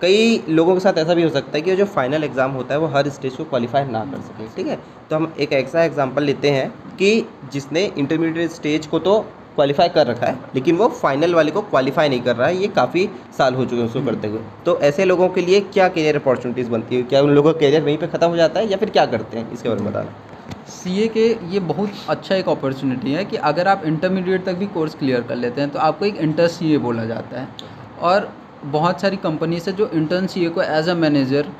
कई 0.00 0.44
लोगों 0.48 0.74
के 0.74 0.80
साथ 0.80 0.98
ऐसा 0.98 1.14
भी 1.14 1.22
हो 1.22 1.28
सकता 1.30 1.56
है 1.56 1.60
कि 1.62 1.76
जो 1.76 1.84
फाइनल 1.84 2.24
एग्ज़ाम 2.24 2.50
होता 2.50 2.74
है 2.74 2.80
वो 2.80 2.86
हर 2.86 3.08
स्टेज 3.08 3.36
को 3.36 3.44
क्वालिफाई 3.44 3.84
ना 3.84 4.04
कर 4.04 4.20
सके 4.20 4.46
ठीक 4.56 4.66
है? 4.66 4.78
तो 5.10 5.16
हम 5.16 5.32
एक 5.40 5.52
ऐसा 5.52 5.82
एग्ज़ाम्पल 5.84 6.22
लेते 6.22 6.50
हैं 6.50 6.70
कि 6.96 7.26
जिसने 7.52 7.84
इंटरमीडिएट 7.98 8.50
स्टेज 8.50 8.86
को 8.86 8.98
तो 8.98 9.24
क्वालिफाई 9.60 9.88
कर 9.90 10.06
रखा 10.06 10.26
है 10.26 10.38
लेकिन 10.54 10.76
वो 10.76 10.88
फाइनल 10.96 11.34
वाले 11.34 11.50
को 11.50 11.60
क्वालिफाई 11.62 12.08
नहीं 12.08 12.20
कर 12.22 12.36
रहा 12.36 12.48
है 12.48 12.56
ये 12.56 12.68
काफ़ी 12.76 13.08
साल 13.38 13.54
हो 13.54 13.64
चुके 13.64 13.76
हैं 13.76 13.84
उसको 13.84 14.04
करते 14.04 14.28
हुए। 14.28 14.40
तो 14.66 14.78
ऐसे 14.82 15.04
लोगों 15.04 15.28
के 15.28 15.40
लिए 15.42 15.60
क्या 15.62 15.88
करियर 15.90 16.16
अपॉर्चुनिटीज़ 16.16 16.70
बनती 16.70 16.96
है? 16.96 17.02
क्या 17.04 17.22
उन 17.22 17.30
लोगों 17.30 17.52
का 17.52 17.58
करियर 17.60 17.82
वहीं 17.82 17.96
पर 17.98 18.06
ख़त्म 18.08 18.28
हो 18.28 18.36
जाता 18.36 18.60
है 18.60 18.70
या 18.70 18.76
फिर 18.76 18.90
क्या 18.90 19.06
करते 19.06 19.38
हैं? 19.38 19.52
इसके 19.52 19.68
बारे 19.68 19.80
में 19.80 19.90
बताना। 19.90 20.64
सीए 20.70 21.06
के 21.08 21.26
ये 21.52 21.60
बहुत 21.62 21.92
अच्छा 22.08 22.34
एक 22.34 22.48
अपॉर्चुनिटी 22.48 23.12
है 23.12 23.24
कि 23.24 23.36
अगर 23.46 23.68
आप 23.68 23.82
इंटरमीडिएट 23.86 24.44
तक 24.44 24.54
भी 24.54 24.66
कोर्स 24.68 24.94
क्लियर 24.94 25.22
कर 25.22 25.36
लेते 25.36 25.60
हैं 25.60 25.70
तो 25.70 25.78
आपको 25.80 26.06
एक 26.06 26.16
इंटर 26.18 26.48
सी 26.48 26.76
बोला 26.80 27.04
जाता 27.06 27.40
है। 27.40 27.48
और 28.02 28.32
बहुत 28.66 29.00
सारी 29.00 29.16
कंपनी 29.18 29.60
से 29.60 29.72
जो 29.72 29.90
इंटर्न 29.94 30.26
सी 30.26 30.46
को 30.48 30.62
एज 30.62 30.88
अ 30.88 30.94
मैनेजर 30.96 31.52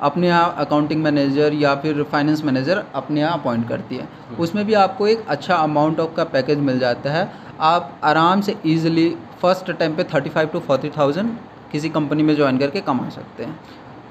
अपने 0.00 0.26
यहाँ 0.26 0.54
अकाउंटिंग 0.58 1.02
मैनेजर 1.02 1.52
या 1.54 1.74
फिर 1.74 2.02
फाइनेंस 2.02 2.42
मैनेजर 2.44 2.82
अपने 2.94 3.20
यहाँ 3.20 3.38
अपॉइंट 3.38 3.68
करती 3.68 3.96
है। 3.96 4.08
उसमें 4.40 4.64
भी 4.66 4.74
आपको 4.74 5.06
एक 5.06 5.24
अच्छा 5.28 5.54
अमाउंट 5.56 6.00
ऑफ़ 6.00 6.14
का 6.16 6.24
पैकेज 6.26 6.58
मिल 6.60 6.78
जाता 6.78 7.10
है। 7.10 7.24
आप 7.60 8.00
आराम 8.04 8.40
से 8.40 8.56
ईजिली 8.66 9.08
फ़र्स्ट 9.42 9.70
टाइम 9.70 9.94
पे 9.96 10.04
thirty 10.04 10.30
five 10.30 10.48
to 10.48 10.60
forty 10.60 10.90
thousand 10.90 11.30
किसी 11.72 11.88
कंपनी 11.90 12.22
में 12.22 12.34
ज्वाइन 12.36 12.58
करके 12.58 12.80
कमा 12.82 13.08
सकते 13.10 13.44
हैं। 13.44 13.58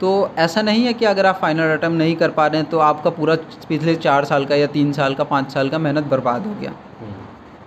तो 0.02 0.30
ऐसा 0.38 0.62
नहीं 0.62 0.84
है 0.86 0.94
कि 0.94 1.06
अगर 1.06 1.26
आप 1.26 1.40
फाइनल 1.42 1.72
अटैम्प्ट 1.72 1.98
नहीं 1.98 2.16
कर 2.16 2.32
पा 2.32 2.48
रहे 2.48 2.62
हैं 2.62 2.70
तो 2.70 2.80
आपका 2.82 3.10
पूरा 3.10 3.36
पिछले 3.70 3.96
चार 3.98 4.26
साल 4.26 4.46
का 4.46 4.56
या 4.56 4.68
तीन 4.70 4.92
साल 4.94 5.16
का 5.16 5.24
पाँच 5.26 5.52
साल 5.52 5.70
का 5.70 5.78
मेहनत 5.80 6.04
बर्बाद 6.06 6.46
हो 6.48 6.54
गया। 6.62 6.74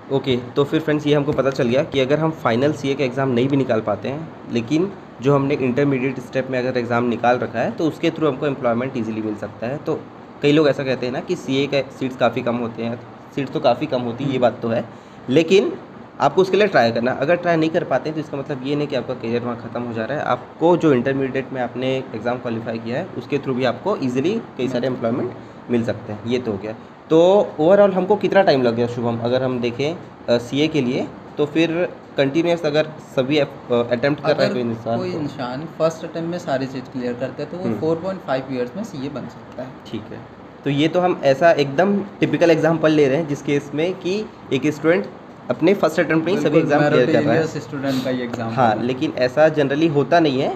ओके 0.06 0.37
okay, 0.37 0.54
तो 0.56 0.64
फिर 0.64 0.80
फ्रेंड्स 0.80 1.06
ये 1.06 1.14
हमको 1.14 1.33
पता 1.33 1.50
चल 1.50 1.68
गया 1.68 1.83
कि 1.85 2.00
अगर 2.00 2.18
हम 2.18 2.30
फाइनल 2.42 2.73
सी 2.73 2.95
का 2.95 3.04
एग्ज़ाम 3.04 3.28
नहीं 3.30 3.49
भी 3.49 3.56
निकाल 3.56 3.80
पाते 3.83 4.09
हैं 4.09 4.52
लेकिन 4.52 4.90
जो 5.23 5.35
हमने 5.35 5.54
इंटरमीडिएट 5.56 6.21
स्टेप 6.21 6.50
में 6.50 6.59
अगर 6.59 6.78
एग्ज़ाम 6.78 7.04
निकाल 7.04 7.38
रखा 7.38 7.59
है 7.59 7.71
तो 7.71 7.88
उसके 7.88 8.11
थ्रू 8.11 8.28
हमको 8.28 8.47
एम्प्लॉयमेंट 8.47 8.97
ईजिली 8.97 9.23
मिल 9.23 9.35
सकता 9.37 9.66
है। 9.66 9.78
तो 9.78 10.00
कई 10.42 10.52
लोग 10.52 10.68
ऐसा 10.68 10.85
कहते 10.85 11.06
हैं 11.06 11.12
ना 11.12 11.21
कि 11.21 11.37
सी 11.37 11.66
का 11.66 11.80
सीट्स 11.99 12.16
काफ़ी 12.16 12.42
कम 12.42 12.56
होते 12.56 12.83
हैं 12.83 12.99
सीट्स 13.35 13.52
तो 13.52 13.61
काफ़ी 13.61 13.87
कम 13.87 14.02
होती 14.02 14.25
है 14.25 14.33
ये 14.33 14.38
बात 14.38 14.61
तो 14.62 14.68
है। 14.68 14.85
लेकिन 15.30 15.73
आपको 16.21 16.40
उसके 16.42 16.56
लिए 16.56 16.66
ट्राई 16.66 16.90
करना। 16.92 17.12
अगर 17.21 17.37
ट्राई 17.37 17.56
नहीं 17.56 17.71
कर 17.71 17.85
पाते 17.85 18.09
हैं 18.09 18.14
तो 18.14 18.21
इसका 18.21 18.37
मतलब 18.38 18.66
ये 18.66 18.76
नहीं 18.76 18.88
कि 18.88 18.97
आपका 18.97 19.14
करियर 19.14 19.42
वहाँ 19.42 19.56
ख़त्म 19.62 19.83
हो 19.83 19.92
जा 19.92 20.04
रहा 20.04 20.18
है। 20.18 20.25
आपको 20.26 20.77
जो 20.77 20.92
इंटरमीडिएट 20.94 21.53
में 21.53 21.61
आपने 21.62 21.96
एग्ज़ाम 22.14 22.38
क्वालिफाई 22.38 22.79
किया 22.79 22.98
है 22.98 23.07
उसके 23.18 23.38
थ्रू 23.38 23.55
भी 23.55 23.64
आपको 23.64 23.96
ईजिली 24.05 24.35
कई 24.59 24.68
सारे 24.68 24.87
एम्प्लॉयमेंट 24.87 25.33
मिल 25.70 25.85
सकते 25.85 26.12
हैं। 26.12 26.24
ये 26.27 26.38
तो 26.38 26.53
हो 26.53 26.59
गया। 26.59 26.74
तो 27.11 27.20
ओवरऑल 27.61 27.92
हमको 27.92 28.16
कितना 28.16 28.42
टाइम 28.42 28.62
लग 28.62 28.74
गया 28.77 28.87
शुभम? 28.87 29.18
अगर 29.24 29.42
हम 29.42 29.61
देखें 29.61 30.38
सीए 30.40 30.68
के 30.68 30.81
लिए 30.81 31.07
तो 31.37 31.46
फिर 31.46 31.72
कंटिन्यूस 32.16 32.64
अगर 32.64 32.87
सभी 33.16 33.38
अटेम्प्ट 33.38 34.22
कर 34.22 34.37
रहा 34.37 34.46
है 34.46 34.53
कोई 34.53 34.61
इंसान 34.61 34.98
कोई 34.98 35.12
तो- 35.12 35.20
इंसान 35.20 35.64
फ़र्स्ट 35.79 36.05
अटेम्प्ट 36.05 36.31
में 36.31 36.38
सारी 36.38 36.66
चीज़ 36.66 36.85
क्लियर 36.92 37.14
करते 37.14 37.42
हैं 37.42 37.51
तो 37.53 37.59
वो। 37.59 37.74
फोर 37.81 37.96
पॉइंट 38.03 38.20
फाइव 38.27 38.53
ईयर्स 38.53 38.77
में 38.77 38.83
सीए 38.85 39.09
बन 39.11 39.29
सकता 39.29 39.62
है। 39.62 39.68
ठीक 39.90 40.12
है। 40.12 40.20
तो 40.66 40.70
ये 40.70 40.87
तो 40.88 41.00
हम 41.00 41.20
ऐसा 41.24 41.50
एकदम 41.52 41.94
टिपिकल 42.20 42.50
एग्ज़ाम्पल 42.50 42.92
ले 42.92 43.07
रहे 43.09 43.16
हैं 43.16 43.26
जिस 43.29 43.42
केस 43.42 43.70
में 43.74 43.92
कि 43.96 44.14
एक 44.52 44.66
स्टूडेंट 44.74 45.05
अपने 45.50 45.74
फ़र्स्ट 45.74 46.00
अटैम्प्ट 46.00 46.26
में 46.26 46.40
सभी 46.42 46.59
एग्ज़ाम 46.59 46.88
क्लियर 46.88 47.12
कर 47.12 47.22
रहा 47.22 47.35
है। 47.35 47.61
स्टूडेंट 47.61 48.02
का 48.05 48.11
ये 48.11 48.24
एग्ज़ाम 48.24 48.50
हाँ 48.55 48.74
लेकिन 48.83 49.12
ऐसा 49.26 49.48
जनरली 49.59 49.87
होता 49.88 50.20
नहीं 50.20 50.40
है 50.40 50.52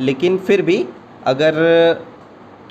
लेकिन 0.00 0.38
फिर 0.48 0.62
भी 0.62 0.84
अगर 1.26 1.54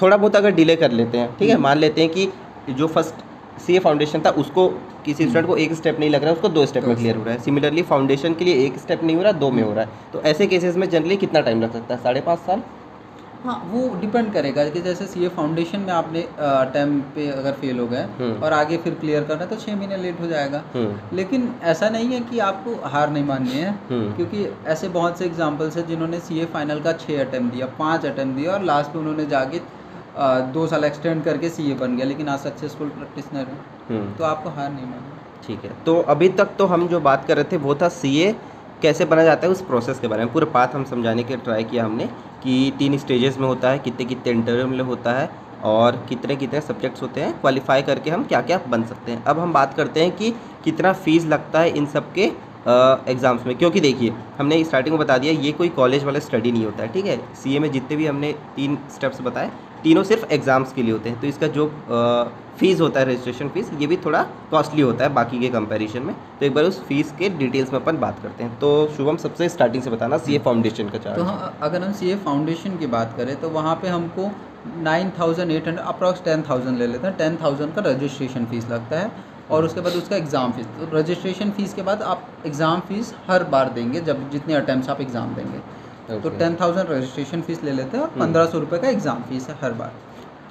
थोड़ा 0.01 0.17
बहुत 0.17 0.35
अगर 0.35 0.51
डिले 0.55 0.75
कर 0.75 0.91
लेते 0.91 1.17
हैं 1.17 1.29
ठीक 1.37 1.49
है 1.49 1.57
मान 1.59 1.77
लेते 1.77 2.01
हैं 2.01 2.11
कि 2.11 2.29
जो 2.71 2.87
फ़र्स्ट 2.87 3.23
सी 3.65 3.79
फाउंडेशन 3.79 4.21
था 4.25 4.29
उसको 4.39 4.67
किसी 5.05 5.23
स्टूडेंट 5.23 5.47
को 5.47 5.57
एक 5.57 5.73
स्टेप 5.73 5.99
नहीं 5.99 6.09
लग 6.09 6.21
रहा 6.21 6.29
है 6.29 6.35
उसको 6.35 6.49
दो 6.49 6.65
स्टेप 6.65 6.83
में 6.83 6.95
क्लियर 6.95 7.15
हो 7.15 7.23
रहा 7.23 7.33
है। 7.33 7.39
सिमिलरली 7.41 7.81
फाउंडेशन 7.89 8.33
के 8.33 8.45
लिए 8.45 8.65
एक 8.65 8.79
स्टेप 8.79 9.03
नहीं 9.03 9.15
हो 9.15 9.21
रहा 9.21 9.31
दो 9.33 9.51
में 9.51 9.63
हो 9.63 9.73
रहा 9.73 9.83
है। 9.83 10.11
तो 10.13 10.21
ऐसे 10.23 10.47
केसेस 10.47 10.75
में 10.75 10.89
जनरली 10.89 11.17
कितना 11.17 11.41
टाइम 11.41 11.61
लग 11.61 11.73
सकता 11.73 11.95
है? 11.95 12.01
साढ़े 12.03 12.21
पाँच 12.21 12.39
साल? 12.39 12.61
हाँ 13.43 13.55
वो 13.71 13.81
डिपेंड 14.01 14.31
करेगा 14.33 14.63
कि 14.69 14.81
जैसे 14.81 15.05
सीए 15.07 15.27
फाउंडेशन 15.29 15.79
में 15.79 15.91
आपने 15.93 16.21
टाइम 16.73 16.99
पे 17.15 17.27
अगर 17.31 17.51
फेल 17.53 17.79
हो 17.79 17.85
गए 17.87 18.03
हम्म। 18.19 18.43
और 18.43 18.53
आगे 18.53 18.77
फिर 18.77 18.93
क्लियर 18.93 19.23
करना 19.23 19.43
है 19.43 19.49
तो 19.49 19.55
छः 19.55 19.75
महीने 19.75 19.97
लेट 19.97 20.19
हो 20.21 20.27
जाएगा। 20.27 20.61
हम्म। 20.73 21.15
लेकिन 21.17 21.53
ऐसा 21.63 21.89
नहीं 21.89 22.09
है 22.13 22.19
कि 22.21 22.39
आपको 22.47 22.75
हार 22.89 23.09
नहीं 23.09 23.23
माननी 23.23 23.57
है 23.57 23.71
हम्म। 23.89 24.15
क्योंकि 24.15 24.47
ऐसे 24.67 24.89
बहुत 24.89 25.19
से 25.19 25.25
एग्जाम्पल्स 25.25 25.77
हैं 25.77 25.85
जिन्होंने 25.87 26.19
सीए 26.19 26.45
फाइनल 26.53 26.79
का 26.79 26.93
छः 27.05 27.19
अटैम्प्ट 27.25 27.53
दिया 27.55 27.65
पाँच 27.79 28.05
अटैम्प्ट 28.05 28.39
दिया 28.39 28.51
और 28.53 28.63
लास्ट 28.63 28.95
में 28.95 29.01
उन्होंने 29.01 29.25
जाके 29.25 29.61
दो 30.53 30.65
साल 30.67 30.83
एक्सटेंड 30.83 31.23
करके 31.23 31.49
सीए 31.49 31.73
बन 31.75 31.95
गया 31.97 32.05
लेकिन 32.05 32.29
आज 32.29 32.39
सक्सेसफुल 32.39 32.89
प्रैक्टिसनर 32.89 33.47
है। 33.47 34.01
तो 34.17 34.23
आपको 34.23 34.49
हार 34.49 34.71
नहीं 34.71 34.85
माननी। 34.85 35.47
ठीक 35.47 35.65
है। 35.65 35.71
तो 35.85 35.95
अभी 36.09 36.29
तक 36.37 36.49
तो 36.57 36.65
हम 36.65 36.87
जो 36.87 36.99
बात 37.07 37.25
कर 37.27 37.35
रहे 37.35 37.51
थे 37.51 37.57
वो 37.65 37.75
था 37.75 37.89
सीए 37.91 38.35
कैसे 38.85 39.05
बना 39.05 39.23
जाता 39.23 39.47
है 39.47 39.51
उस 39.51 39.61
प्रोसेस 39.65 39.99
के 39.99 40.07
बारे 40.07 40.23
में? 40.23 40.31
पूरा 40.33 40.45
पाथ 40.53 40.75
हम 40.75 40.83
समझाने 40.85 41.23
के 41.23 41.35
ट्राई 41.37 41.63
किया 41.65 41.85
हमने 41.85 42.05
कि 42.43 42.71
तीन 42.79 42.97
स्टेजेस 42.97 43.37
में 43.37 43.47
होता 43.47 43.69
है, 43.69 43.79
कितने 43.79 44.05
कितने 44.05 44.31
इंटरव्यू 44.31 44.67
में 44.67 44.83
होता 44.83 45.13
है 45.13 45.29
और 45.65 45.95
कितने 46.09 46.35
कितने 46.35 46.61
सब्जेक्ट्स 46.61 47.01
होते 47.01 47.21
हैं 47.21 47.39
क्वालिफाई 47.41 47.81
करके 47.81 48.09
हम 48.09 48.23
क्या 48.23 48.41
क्या 48.41 48.59
बन 48.69 48.83
सकते 48.85 49.11
हैं। 49.11 49.23
अब 49.23 49.39
हम 49.39 49.53
बात 49.53 49.73
करते 49.73 50.03
हैं 50.03 50.11
कि 50.17 50.31
कितना 50.63 50.91
फ़ीस 50.95 51.25
लगता 51.27 51.59
है 51.59 51.69
इन 51.71 51.85
सब 51.87 52.11
के 52.13 52.31
एग्ज़ाम्स 53.11 53.45
में। 53.45 53.57
क्योंकि 53.57 53.79
देखिए, 53.79 54.13
हमने 54.37 54.63
स्टार्टिंग 54.63 54.95
में 54.95 54.99
बता 54.99 55.17
दिया, 55.17 55.33
ये 55.35 55.51
कोई 55.51 55.69
कॉलेज 55.71 56.03
वाला 56.03 56.19
स्टडी 56.19 56.51
नहीं 56.51 56.65
होता 56.65 56.83
है, 56.83 56.91
ठीक 56.93 57.05
है? 57.05 57.17
सीए 57.35 57.59
में 57.59 57.71
जितने 57.71 57.97
भी 57.97 58.05
हमने 58.05 58.31
तीन 58.55 58.77
स्टेप्स 58.93 59.21
बताए 59.21 59.49
तीनों 59.85 60.03
सिर्फ़ 60.03 60.25
एग्ज़ाम्स 60.33 60.73
के 60.73 60.83
लिए 60.83 60.91
होते 60.91 61.09
हैं। 61.09 61.19
तो 61.21 61.27
इसका 61.27 61.47
जो 61.49 61.65
फ़ीस 62.59 62.79
होता 62.81 62.99
है 62.99 63.05
रजिस्ट्रेशन 63.05 63.49
फ़ीस 63.49 63.69
ये 63.79 63.87
भी 63.87 63.97
थोड़ा 64.05 64.21
कॉस्टली 64.51 64.81
होता 64.81 65.03
है 65.03 65.13
बाकी 65.13 65.39
के 65.39 65.49
कंपैरिजन 65.49 66.01
में। 66.01 66.15
तो 66.39 66.45
एक 66.45 66.53
बार 66.53 66.63
उस 66.63 66.81
फ़ीस 66.85 67.11
के 67.19 67.29
डिटेल्स 67.37 67.73
में 67.73 67.79
अपन 67.79 67.97
बात 67.99 68.19
करते 68.23 68.43
हैं। 68.43 68.57
तो 68.59 68.69
शुभम, 68.97 69.17
सबसे 69.17 69.49
स्टार्टिंग 69.49 69.83
से 69.83 69.89
बताना 69.89 70.17
सीए 70.19 70.39
फाउंडेशन 70.39 70.89
का 70.89 70.97
चार्ज 70.97 71.17
तो 71.17 71.23
हाँ 71.25 71.57
अगर 71.61 71.83
हम 71.83 71.93
सीए 71.93 72.15
फाउंडेशन 72.25 72.77
की 72.77 72.87
बात 72.89 73.13
करें 73.17 73.35
तो 73.41 73.49
वहाँ 73.51 73.75
पर 73.75 73.87
हमको 73.89 74.31
nine 74.83 75.11
thousand 75.19 75.51
eight 75.51 75.67
hundred 75.67 75.85
approx 75.85 76.23
ten 76.23 76.43
thousand 76.49 76.77
ले 76.77 76.87
लेते 76.87 77.07
हैं। 77.07 77.15
टेन 77.17 77.37
थाउज़ेंड 77.43 77.73
का 77.75 77.81
रजिस्ट्रेशन 77.85 78.45
फ़ीस 78.45 78.69
लगता 78.69 78.99
है 78.99 79.11
और 79.51 79.65
उसके 79.65 79.81
बाद 79.81 79.93
उसका 79.95 80.15
एग्ज़ाम 80.15 80.51
फ़ीस 80.51 80.65
तो 80.77 80.97
रजिस्ट्रेशन 80.97 81.51
फ़ीस 81.51 81.73
के 81.73 81.81
बाद 81.83 82.01
आप 82.03 82.27
एग्ज़ाम 82.45 82.79
फ़ीस 82.81 83.13
हर 83.27 83.43
बार 83.45 83.69
देंगे, 83.71 84.01
जब 84.01 84.29
जितने 84.31 84.53
अटैम्प्ट 84.55 84.89
आप 84.89 85.01
एग्ज़ाम 85.01 85.35
देंगे। 85.35 85.59
तो 86.07 86.29
टेन 86.31 86.55
थाउज़ेंड 86.55 86.89
रजिस्ट्रेशन 86.89 87.41
फ़ीस 87.41 87.63
ले 87.63 87.71
लेते 87.73 87.97
हैं 87.97 88.03
और 88.03 88.09
हम्म। 88.09 88.19
पंद्रह 88.19 88.45
सौ 88.45 88.59
रुपये 88.59 88.79
का 88.79 88.87
एग्ज़ाम 88.89 89.21
फ़ीस 89.23 89.49
है 89.49 89.55
हर 89.61 89.73
बार 89.73 89.91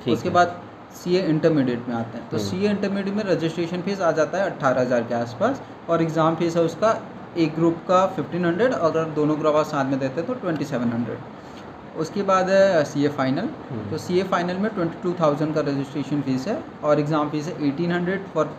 ठीक 0.04 0.14
उसके। 0.14 0.30
बाद 0.30 0.60
सी 0.94 1.16
ए 1.16 1.20
इंटरमीडिएट 1.28 1.88
में 1.88 1.94
आते 1.96 2.18
हैं 2.18 2.28
तो। 2.30 2.38
सी 2.40 2.64
ए 2.64 2.70
इंटरमीडिएट 2.70 3.16
में 3.16 3.24
रजिस्ट्रेशन 3.24 3.82
फ़ीस 3.82 4.00
आ 4.00 4.10
जाता 4.12 4.38
है 4.38 4.50
अट्ठारह 4.50 4.80
हज़ार 4.80 5.02
के 5.02 5.14
आसपास 5.14 5.62
और 5.88 6.02
एग्ज़ाम 6.02 6.36
फ़ीस 6.36 6.56
है 6.56 6.62
उसका 6.64 6.98
एक 7.38 7.54
ग्रुप 7.54 7.78
का 7.88 8.06
फिफ्टीन 8.16 8.44
हंड्रेड 8.44 8.72
अगर 8.74 9.04
दोनों 9.14 9.38
ग्रुप 9.38 9.56
आप 9.56 9.66
साथ 9.66 9.84
में 9.84 9.98
देते 9.98 10.20
हैं 10.20 10.26
तो 10.26 10.34
ट्वेंटी 10.36 10.64
सेवन 10.64 10.92
हंड्रेड 10.92 11.98
उसके 11.98 12.22
बाद 12.24 12.50
है 12.50 12.84
सी 12.84 13.04
ए 13.04 13.08
फाइनल। 13.16 13.48
तो 13.90 13.98
सी 13.98 14.18
ए 14.20 14.22
फाइनल 14.30 14.56
में 14.56 14.70
ट्वेंटी 14.74 15.02
टू 15.02 15.12
थाउज़ेंड 15.20 15.54
का 15.54 15.60
रजिस्ट्रेशन 15.62 16.20
फ़ीस 16.22 16.46
है 16.48 16.62
और 16.84 17.00
एग्ज़ाम 17.00 17.28
फ़ीस 17.30 17.48
है 17.48 17.68
eighteen 17.68 17.92
hundred 17.92 18.26
for 18.34 18.50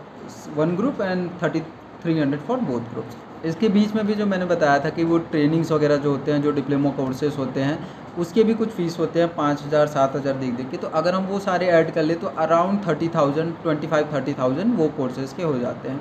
one 0.55 0.75
group 0.75 1.01
and 1.01 1.29
thirty 1.43 1.59
three 2.03 2.17
hundred 2.19 2.41
for 2.41 2.59
both 2.69 2.91
groups 2.91 3.15
इसके 3.45 3.69
बीच 3.69 3.93
में 3.95 4.05
भी 4.07 4.13
जो 4.15 4.25
मैंने 4.25 4.45
बताया 4.45 4.79
था 4.79 4.89
कि 4.89 5.03
वो 5.03 5.17
ट्रेनिंग्स 5.27 5.71
वगैरह 5.71 5.97
जो 5.97 6.11
होते 6.11 6.31
हैं 6.31 6.41
जो 6.41 6.51
डिप्लोमा 6.51 6.89
कोर्सेज 6.93 7.37
होते 7.37 7.61
हैं 7.61 7.77
उसके 8.19 8.43
भी 8.43 8.53
कुछ 8.53 8.69
फ़ीस 8.71 8.97
होते 8.99 9.19
हैं 9.19 9.33
पाँच 9.35 9.63
हज़ार 9.63 9.87
सात 9.87 10.15
हज़ार 10.15 10.33
देख 10.35 10.53
देख 10.53 10.69
के। 10.71 10.77
तो 10.77 10.87
अगर 10.95 11.13
हम 11.13 11.25
वो 11.25 11.39
सारे 11.39 11.67
ऐड 11.69 11.91
कर 11.93 12.03
ले 12.03 12.15
तो 12.15 12.27
around 12.39 12.79
thirty 12.87 13.07
thousand 13.15 13.53
twenty 13.63 13.87
five 13.87 14.09
thirty 14.13 14.33
thousand 14.33 14.75
वो 14.77 14.87
कोर्सेज 14.97 15.33
के 15.33 15.43
हो 15.43 15.57
जाते 15.59 15.89
हैं। 15.89 15.99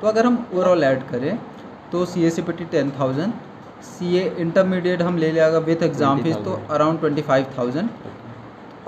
तो 0.00 0.06
अगर 0.08 0.26
हम 0.26 0.46
ओवरऑल 0.54 0.84
ऐड 0.84 1.06
करें 1.08 1.38
तो 1.92 2.04
C 2.06 2.24
A 2.24 2.30
C 2.30 2.42
P 2.42 2.52
T 2.52 2.64
ten 2.72 2.90
thousand 3.00 3.32
C 3.84 4.16
A 4.16 4.24
intermediate 4.40 5.02
हम 5.02 5.18
ले 5.18 5.30
लिया 5.32 5.48
विथ 5.60 5.82
एग्ज़ाम 5.82 6.22
फ़ीस 6.22 6.36
तो 6.44 6.60
अराउंड 6.70 7.00
ट्वेंटी 7.00 7.22
फाइव 7.22 7.46
थाउज़ेंड 7.58 7.88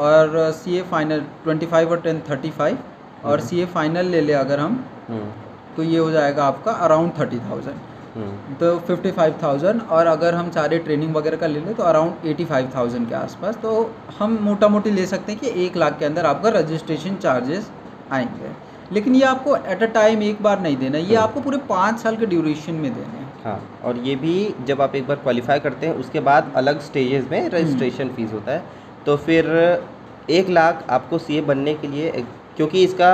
और 0.01 0.51
C 0.55 0.77
A 0.77 0.83
final 0.91 1.21
twenty 1.45 1.67
five 1.67 1.91
और 1.91 2.01
टेन 2.01 2.23
थर्टी 2.31 2.51
फाइव 2.53 2.79
और 3.25 3.41
सी 3.41 3.61
ए 3.61 3.65
फाइनल 3.75 4.07
ले 4.07 4.21
लिया 4.21 4.41
अगर 4.41 4.61
हम 4.61 4.85
हम्म, 5.09 5.31
तो 5.77 5.83
ये 5.83 5.99
हो 5.99 6.11
जाएगा 6.11 6.45
आपका 6.45 6.73
अराउंड 6.73 7.13
थर्टी 7.19 7.39
थाउज़ेंड 7.41 7.77
हम्म, 8.17 8.55
तो 8.57 8.79
फिफ्टी 8.79 9.11
फाइव 9.13 9.35
थाउज़ेंड 9.43 9.81
और 9.91 10.07
अगर 10.07 10.35
हम 10.35 10.51
सारे 10.51 10.79
ट्रेनिंग 10.79 11.15
वगैरह 11.15 11.37
का 11.37 11.47
ले 11.47 11.61
लें 11.61 11.75
तो 11.75 11.83
अराउंड 11.83 12.27
एटी 12.27 12.45
फाइव 12.45 12.71
थाउज़ेंड 12.77 13.09
के 13.09 13.15
आसपास. 13.15 13.57
तो 13.57 13.91
हम 14.19 14.39
मोटा 14.43 14.69
मोटी 14.69 14.91
ले 14.91 15.07
सकते 15.07 15.33
हैं 15.33 15.41
कि 15.41 15.65
एक 15.65 15.77
लाख 15.77 15.99
के 15.99 16.05
अंदर 16.05 16.27
आपका 16.27 16.49
रजिस्ट्रेशन 16.51 17.17
चार्जेस 17.17 17.71
आएँगे। 18.13 18.55
लेकिन 18.93 19.15
ये 19.15 19.23
आपको 19.25 19.57
एट 19.57 19.83
अ 19.83 19.87
टाइम 19.95 20.23
एक 20.23 20.43
बार 20.43 20.61
नहीं 20.61 20.77
देना 20.77 20.99
ये 20.99 21.17
हाँ। 21.17 21.23
आपको 21.25 21.41
पूरे 21.41 21.59
पाँच 21.69 21.99
साल 21.99 22.17
के 22.17 22.27
ड्यूरेशन 22.27 22.75
में 22.75 22.93
देने 22.95 23.19
हैं। 23.19 23.33
हाँ 23.45 23.61
और 23.85 23.99
ये 23.99 24.15
भी 24.17 24.55
जब 24.67 24.81
आप 24.83 24.95
एक 24.95 25.07
बार 25.07 25.17
क्वालिफाई 25.17 25.61
करते 25.61 25.87
हैं 25.87 25.95
उसके 25.97 26.21
बाद 26.29 26.53
अलग 26.57 26.81
स्टेजेस 26.83 27.23
हम्म। 27.23 27.35
में 27.35 27.49
रजिस्ट्रेशन 27.51 28.09
फ़ीस 28.17 28.33
होता 28.33 28.53
है। 28.53 28.63
तो 29.07 29.17
फिर 29.19 29.51
एक 30.31 30.49
लाख 30.51 30.85
आपको 30.91 31.19
सीए 31.19 31.41
बनने 31.43 31.75
के 31.75 31.89
लिए 31.89 32.25
क्योंकि 32.57 32.85
इसका 32.85 33.11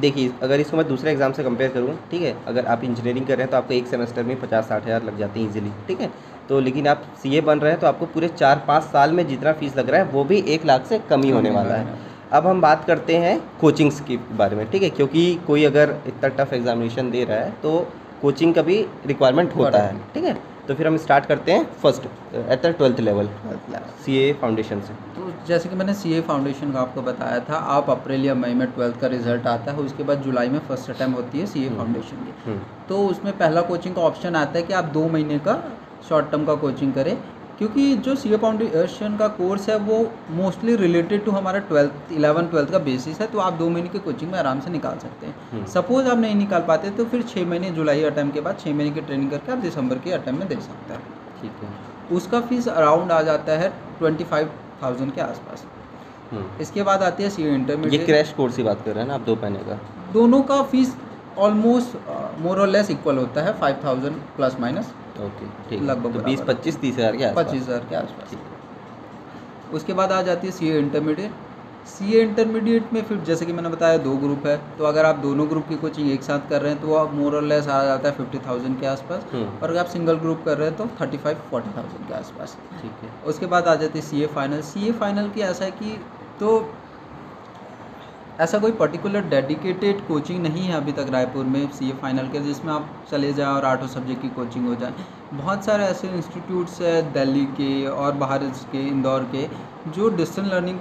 देखिए 0.00 0.30
अगर 0.42 0.60
इसको 0.60 0.76
मैं 0.76 0.86
दूसरे 0.88 1.10
एग्ज़ाम 1.10 1.32
से 1.32 1.44
कंपेयर 1.44 1.70
करूँ 1.72 1.96
ठीक 2.10 2.22
है 2.22 2.34
अगर 2.48 2.66
आप 2.66 2.84
इंजीनियरिंग 2.84 3.26
कर 3.26 3.36
रहे 3.36 3.42
हैं 3.42 3.50
तो 3.50 3.56
आपको 3.56 3.74
एक 3.74 3.86
सेमेस्टर 3.86 4.24
में 4.24 4.40
पचास 4.40 4.68
साठ 4.68 4.84
हज़ार 4.86 5.04
लग 5.04 5.18
जाते 5.18 5.40
हैं 5.40 5.48
इजीली 5.50 5.72
ठीक 5.88 6.00
है? 6.00 6.10
तो 6.48 6.60
लेकिन 6.60 6.86
आप 6.88 7.02
सीए 7.22 7.40
बन 7.42 7.58
रहे 7.58 7.72
हैं 7.72 7.80
तो 7.80 7.86
आपको 7.86 8.06
पूरे 8.08 8.28
चार 8.30 8.62
पाँच 8.68 8.84
साल 8.84 9.12
में 9.12 9.26
जितना 9.28 9.52
फ़ीस 9.54 9.76
लग 9.76 9.90
रहा 9.90 10.00
है 10.00 10.10
वो 10.10 10.24
भी 10.24 10.38
एक 10.48 10.66
लाख 10.66 10.86
से 10.86 10.98
कम 11.10 11.22
ही 11.22 11.30
होने 11.30 11.50
वाला 11.50 11.74
है। 11.74 11.96
अब 12.32 12.46
हम 12.46 12.60
बात 12.60 12.84
करते 12.84 13.16
हैं 13.16 13.38
कोचिंग्स 13.60 14.00
के 14.00 14.16
बारे 14.36 14.56
में 14.56 14.70
ठीक 14.70 14.82
है? 14.82 14.90
क्योंकि 14.90 15.34
कोई 15.46 15.64
अगर 15.64 15.96
इतना 16.06 16.28
टफ 16.36 16.52
एग्जामिनेशन 16.52 17.10
दे 17.10 17.24
रहा 17.24 17.38
है 17.38 17.50
तो 17.62 17.78
कोचिंग 18.22 18.54
का 18.54 18.62
भी 18.62 18.84
रिक्वायरमेंट 19.06 19.54
होता 19.56 19.78
है। 19.78 19.98
ठीक 20.14 20.24
है? 20.24 20.36
तो 20.68 20.74
फिर 20.74 20.86
हम 20.86 20.96
स्टार्ट 20.96 21.26
करते 21.26 21.52
हैं 21.52 21.64
first 21.82 22.06
at 22.34 22.62
the 22.62 22.74
twelfth 22.78 23.00
level 23.00 23.28
C 24.04 24.16
A 24.18 24.32
foundation 24.40 24.80
से। 24.80 24.94
तो 25.14 25.32
जैसे 25.46 25.68
कि 25.68 25.76
मैंने 25.76 25.94
सी 25.94 26.12
ए 26.14 26.20
फाउंडेशन 26.22 26.72
का 26.72 26.80
आपको 26.80 27.02
बताया 27.02 27.38
था 27.48 27.56
आप 27.76 27.88
अप्रैल 27.90 28.24
या 28.24 28.34
मई 28.34 28.54
में 28.54 28.66
ट्वेल्थ 28.72 29.00
का 29.00 29.06
रिज़ल्ट 29.08 29.46
आता 29.46 29.72
है 29.72 29.78
उसके 29.80 30.04
बाद 30.04 30.22
जुलाई 30.22 30.48
में 30.48 30.58
फ़र्स्ट 30.68 30.90
अटैम्प 30.90 31.16
होती 31.16 31.40
है 31.40 31.46
सी 31.46 31.64
ए 31.66 31.68
फाउंडेशन 31.70 32.24
की। 32.24 32.34
हम्म, 32.44 32.60
तो 32.88 33.06
उसमें 33.06 33.32
पहला 33.38 33.60
कोचिंग 33.62 33.94
का 33.94 34.02
ऑप्शन 34.02 34.36
आता 34.36 34.58
है 34.58 34.62
कि 34.62 34.72
आप 34.72 34.84
दो 34.94 35.08
महीने 35.08 35.38
का 35.48 35.62
शॉर्ट 36.08 36.30
टर्म 36.30 36.44
का 36.46 36.54
कोचिंग 36.56 36.92
करें 36.94 37.16
क्योंकि 37.58 37.94
जो 37.96 38.14
सी 38.14 38.32
ए 38.34 38.36
फाउंडेशन 38.36 39.16
का 39.16 39.28
कोर्स 39.36 39.68
है 39.68 39.76
वो 39.80 39.96
मोस्टली 40.32 40.74
रिलेटेड 40.76 41.24
टू 41.24 41.30
हमारा 41.30 41.58
ट्वेल्थ 41.70 42.12
इलेवन 42.12 42.46
ट्वेल्थ 42.48 42.70
का 42.70 42.78
बेसिस 42.80 43.20
है 43.20 43.26
तो 43.26 43.38
आप 43.38 43.52
दो 43.54 43.68
महीने 43.68 43.88
की 43.88 43.98
कोचिंग 43.98 44.30
में 44.32 44.38
आराम 44.38 44.60
से 44.60 44.70
निकाल 44.70 44.98
सकते 44.98 45.26
हैं। 45.26 45.34
हम्म। 45.52 45.64
सपोज़ 45.72 46.08
आप 46.08 46.18
नहीं 46.18 46.34
निकाल 46.34 46.62
पाते 46.68 46.90
तो 46.90 47.04
फिर 47.04 47.22
छः 47.24 47.46
महीने 47.46 47.70
जुलाई 47.70 48.02
अटैम्प 48.04 48.34
के 48.34 48.40
बाद 48.40 48.58
छः 48.60 48.74
महीने 48.74 48.90
की 48.90 49.00
ट्रेनिंग 49.00 49.30
करके 49.30 49.52
आप 49.52 49.58
दिसंबर 49.58 49.98
के 49.98 50.12
अटैम्प 50.12 50.38
में 50.38 50.48
दे 50.48 50.54
सकते 50.56 50.92
हैं। 50.92 51.00
ठीक 51.40 51.62
है। 51.62 52.16
उसका 52.16 52.40
फ़ीस 52.42 52.68
अराउंड 52.68 53.12
आ 53.12 53.20
जाता 53.22 53.58
है 53.58 53.68
ट्वेंटी 53.98 54.24
फाइव 54.24 54.50
थाउज़ेंड 54.82 55.12
के 55.12 55.20
आसपास। 55.20 55.64
हम्म, 56.30 56.44
इसके 56.60 56.82
बाद 56.82 57.02
आती 57.02 57.22
है 57.22 57.30
सी 57.30 57.42
ये 57.42 57.54
इंटरमीडिएट 57.54 58.06
क्रैश 58.06 58.32
कोर्स 58.36 58.56
की 58.56 58.62
बात 58.62 58.84
कर 58.84 58.92
रहे 58.92 59.00
हैं 59.00 59.08
ना 59.08 59.14
आप 59.14 59.20
दो 59.22 59.36
महीने 59.42 59.58
का? 59.58 59.78
दोनों 60.12 60.42
का 60.42 60.62
फ़ीस 60.64 60.96
ऑलमोस्ट 61.38 61.96
मोर 62.42 62.60
और 62.60 62.68
लेस 62.68 62.90
इक्वल 62.90 63.18
होता 63.18 63.42
है 63.42 63.52
five 63.60 63.76
thousand 63.84 64.16
plus 64.36 64.56
minus 64.60 64.92
okay 65.20 65.46
ठीक 65.68 65.82
लगभग 65.82 66.14
तो 66.14 66.24
बीस 66.24 66.40
पच्चीस 66.48 66.80
तीस 66.80 66.94
हज़ार 66.98 67.16
के 67.16 67.32
पच्चीस 67.34 67.62
हज़ार 67.62 67.86
के 67.90 67.96
आसपास। 67.96 68.36
उसके 69.74 69.92
बाद 69.94 70.12
आ 70.12 70.22
जाती 70.22 70.46
है 70.46 70.52
C 70.52 70.68
A 70.68 70.78
intermediate 70.78 71.46
C 71.88 72.12
A 72.14 72.20
intermediate 72.22 72.92
में 72.92 73.02
फिर 73.02 73.18
जैसे 73.26 73.46
कि 73.46 73.52
मैंने 73.52 73.68
बताया 73.68 73.98
दो 73.98 74.14
ग्रुप 74.16 74.46
है 74.46 74.56
तो 74.78 74.84
अगर 74.84 75.04
आप 75.04 75.16
दोनों 75.18 75.48
ग्रुप 75.50 75.68
की 75.68 75.76
कोचिंग 75.76 76.10
एक 76.10 76.22
साथ 76.22 76.48
कर 76.50 76.62
रहे 76.62 76.72
हैं 76.72 76.80
तो 76.82 76.94
आप 76.94 77.12
मोर 77.14 77.40
लेस 77.44 77.68
आ 77.68 77.82
जाता 77.84 78.08
है 78.08 78.14
फिफ्टी 78.16 78.38
थाउज़ेंड 78.46 78.78
के 78.80 78.86
आसपास। 78.86 79.24
हम्म, 79.32 79.46
और 79.58 79.70
अगर 79.70 79.78
आप 79.80 79.86
सिंगल 79.88 80.16
ग्रुप 80.18 80.42
कर 80.44 80.58
रहे 80.58 80.68
हैं 80.68 80.76
तो 80.76 80.86
थर्टी 81.00 81.18
फाइव 81.18 81.36
फोर्टी 81.50 81.70
थाउज़ेंड 81.76 82.06
के 82.08 82.14
आसपास। 82.14 82.56
ठीक 82.82 83.04
है। 83.04 83.10
उसके 83.26 83.46
बाद 83.46 83.68
आ 83.68 83.74
जाती 83.74 83.98
है 83.98 84.04
C 84.04 84.22
A 84.22 84.26
final 84.34 84.60
C 84.62 84.88
A 84.88 84.92
final 85.00 85.28
की 85.30 85.40
ऐसा 85.42 85.64
है 85.64 85.70
कि 85.72 85.98
तो 86.40 86.58
ऐसा 88.38 88.58
कोई 88.58 88.72
पर्टिकुलर 88.72 89.22
डेडिकेटेड 89.28 90.00
कोचिंग 90.08 90.42
नहीं 90.42 90.64
है 90.64 90.74
अभी 90.74 90.92
तक 90.92 91.06
रायपुर 91.10 91.44
में 91.44 91.66
सी 91.68 91.88
ए 91.90 91.92
फाइनल 92.02 92.28
के, 92.28 92.40
जिसमें 92.40 92.72
आप 92.72 92.90
चले 93.10 93.32
जाएँ 93.32 93.48
और 93.48 93.64
आठों 93.64 93.86
सब्जेक्ट 93.88 94.22
की 94.22 94.28
कोचिंग 94.36 94.66
हो 94.68 94.74
जाए। 94.74 94.92
बहुत 95.32 95.64
सारे 95.64 95.84
ऐसे 95.84 96.08
इंस्टीट्यूट्स 96.08 96.80
हैं 96.82 97.12
दिल्ली 97.12 97.44
के 97.56 97.86
और 97.86 98.12
बाहर 98.16 98.44
के, 98.72 98.86
इंदौर 98.88 99.24
के, 99.34 99.46
जो 99.88 100.08
डिस्टेंस 100.16 100.46
लर्निंग 100.46 100.78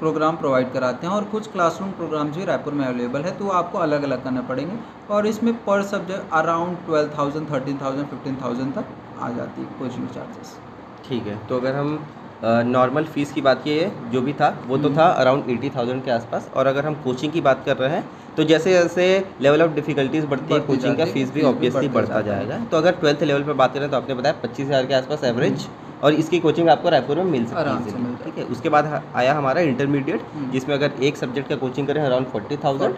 प्रोग्राम 0.00 0.36
प्रोवाइड 0.36 0.72
कराते 0.72 1.06
हैं 1.06 1.14
और 1.14 1.24
कुछ 1.32 1.50
क्लासरूम 1.52 1.90
प्रोग्राम्स 1.92 2.36
भी 2.36 2.44
रायपुर 2.44 2.74
में 2.74 2.84
अवेलेबल 2.86 3.22
है 3.22 3.36
तो 3.38 3.48
आपको 3.56 3.78
अलग 3.78 4.02
अलग 4.02 4.22
करना 4.24 4.42
पड़ेंगे 4.42 4.78
और 5.14 5.26
इसमें 5.26 5.52
पर 5.64 5.82
subject 5.86 6.32
around 6.34 6.76
twelve 6.86 7.10
thousand 7.18 7.50
thirteen 7.50 7.78
thousand 7.82 8.06
fifteen 8.06 8.36
thousand 8.42 8.72
तक 8.74 8.94
आ 9.20 9.30
जाती 9.32 9.62
है 9.62 9.78
कोचिंग 9.78 10.08
चार्जेस 10.08 10.56
ठीक 11.08 11.26
है 11.26 11.38
तो 11.46 11.56
अगर 11.56 11.74
हम 11.74 11.94
नॉर्मल 12.44 13.04
फ़ीस 13.04 13.32
की 13.32 13.40
बात 13.40 13.62
की 13.64 13.78
है 13.78 13.90
जो 14.12 14.20
भी 14.20 14.32
था 14.32 14.48
वो 14.66 14.76
तो 14.76 14.84
हम्म। 14.84 14.96
था 14.98 15.06
अराउंड 15.14 15.50
एटी 15.50 15.70
थाउज़ेंड 15.70 16.02
के 16.04 16.10
आसपास 16.10 16.50
और 16.56 16.66
अगर 16.66 16.86
हम 16.86 16.94
कोचिंग 17.04 17.32
की 17.32 17.40
बात 17.40 17.62
कर 17.66 17.76
रहे 17.76 17.90
हैं 17.90 18.04
तो 18.36 18.44
जैसे 18.44 18.72
जैसे 18.72 19.06
लेवल 19.40 19.62
ऑफ़ 19.62 19.74
डिफिकल्टीज 19.74 20.24
बढ़ती 20.24 20.54
है 20.54 20.60
कोचिंग 20.60 20.96
का 20.96 21.04
फ़ीस 21.06 21.32
भी 21.32 21.42
ऑब्वियसली 21.42 21.88
बढ़ता। 21.90 22.20
जाएगा 22.22 22.58
तो 22.70 22.76
अगर 22.76 22.92
ट्वेल्थ 22.92 23.22
लेवल 23.22 23.42
पर 23.42 23.52
बात 23.54 23.74
करें 23.74 23.88
तो 23.90 23.96
आपने 23.96 24.14
बताया 24.14 24.34
पच्चीस 24.42 24.66
हज़ार 24.66 24.86
के 24.86 24.94
आसपास 24.94 25.24
एवरेज 25.24 25.66
और 26.02 26.14
इसकी 26.14 26.38
कोचिंग 26.40 26.68
आपको 26.68 26.88
रायपुर 26.88 27.16
में 27.16 27.24
मिल 27.24 27.44
सकती 27.46 27.90
है 27.90 28.14
ठीक 28.24 28.38
है? 28.38 28.44
उसके 28.44 28.68
बाद 28.68 28.86
आया 29.14 29.32
हमारा 29.34 29.60
इंटरमीडिएट 29.60 30.22
हम्म। 30.34 30.50
जिसमें 30.50 30.74
अगर 30.74 31.02
एक 31.02 31.16
सब्जेक्ट 31.16 31.48
का 31.48 31.56
कोचिंग 31.56 31.86
करें 31.86 32.02
अराउंड 32.02 32.26
फोर्टी 32.26 32.56
थाउज़ेंड 32.56 32.94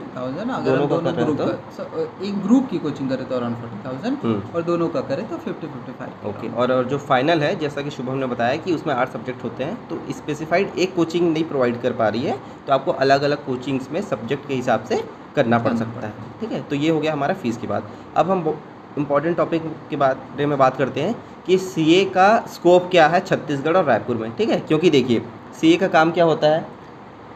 दोनों 0.65 0.87
का 0.89 0.97
दोनों 0.97 1.13
कर 1.13 1.47
रहे 1.47 1.57
स- 1.77 2.25
एक 2.25 2.43
ग्रुप 2.43 2.69
की 2.71 2.79
कोचिंग 2.79 3.09
करें 3.09 3.29
तो 3.29 3.37
अराउंड 3.37 3.57
फोर्टी 3.57 3.79
थाउज़ेंड। 3.87 4.55
और 4.55 4.63
दोनों 4.63 4.89
का 4.89 5.01
करें 5.01 5.29
तो 5.29 5.37
फिफ्टी 5.37 5.67
फिफ्टी 5.67 5.93
फाइव 5.93 6.29
ओके 6.29 6.49
और 6.53 6.73
और 6.73 6.85
जो 6.85 6.99
फाइनल 6.99 7.43
है 7.43 7.55
जैसा 7.57 7.83
कि 7.83 7.91
शुभम 7.91 8.19
ने 8.19 8.27
बताया 8.27 8.57
कि 8.57 8.75
उसमें 8.75 8.95
आठ 8.95 9.13
सब्जेक्ट 9.13 9.45
होते 9.45 9.65
हैं 9.65 9.77
तो 9.89 10.01
स्पेसिफाइड 10.13 10.79
एक 10.79 10.95
कोचिंग 10.97 11.33
नहीं 11.33 11.45
प्रोवाइड 11.45 11.81
कर 11.83 11.93
पा 11.93 12.09
रही 12.09 12.23
है 12.23 12.39
तो 12.67 12.73
आपको 12.73 12.93
अलग 13.07 13.23
अलग 13.23 13.45
कोचिंग्स 13.47 13.91
में 13.91 14.01
सब्जेक्ट 14.03 14.49
के 14.49 14.55
हिसाब 14.55 14.85
से 14.85 15.03
करना 15.37 15.59
पड़ 15.59 15.75
सकता 15.77 16.07
है 16.07 16.13
ठीक 16.41 16.53
है? 16.53 16.63
तो 16.63 16.77
ये 16.77 16.91
हो 16.91 17.01
गया 17.01 17.13
हमारा 17.13 17.35
फ़ीस 17.35 17.57
की 17.57 17.67
बात। 17.67 17.91
अब 18.17 18.31
हम 18.31 18.55
इंपॉर्टेंट 18.99 19.37
टॉपिक 19.37 19.63
के 19.91 19.97
बारे 19.97 20.47
में 20.47 20.57
बात 20.59 20.77
करते 20.77 21.01
हैं 21.01 21.15
कि 21.47 21.59
सीए 21.59 22.05
का 22.05 22.47
स्कोप 22.49 22.91
क्या 22.91 23.07
है 23.09 23.21
छत्तीसगढ़ 23.21 23.77
और 23.77 23.85
रायपुर 23.85 24.17
में? 24.17 24.37
ठीक 24.37 24.51
है? 24.51 24.61
क्योंकि 24.61 24.91
देखिए 24.91 25.23
सीए 25.61 25.77
का 25.77 25.89
काम 25.89 26.11
क्या 26.11 26.25
होता 26.25 26.47
है? 26.47 26.67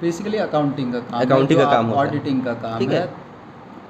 बेसिकली 0.01 0.39
अकाउंटिंग 0.39 0.93
का 0.93 0.99
काम 1.01 1.21
अकाउंटिंग 1.21 1.61
का 1.61 1.71
काम 1.73 1.87
होता 1.87 2.01
है। 2.01 2.09
ऑडिटिंग 2.09 2.45
का 2.45 2.53
काम 2.55 2.79
ठीक 2.79 2.91
है। 2.91 3.26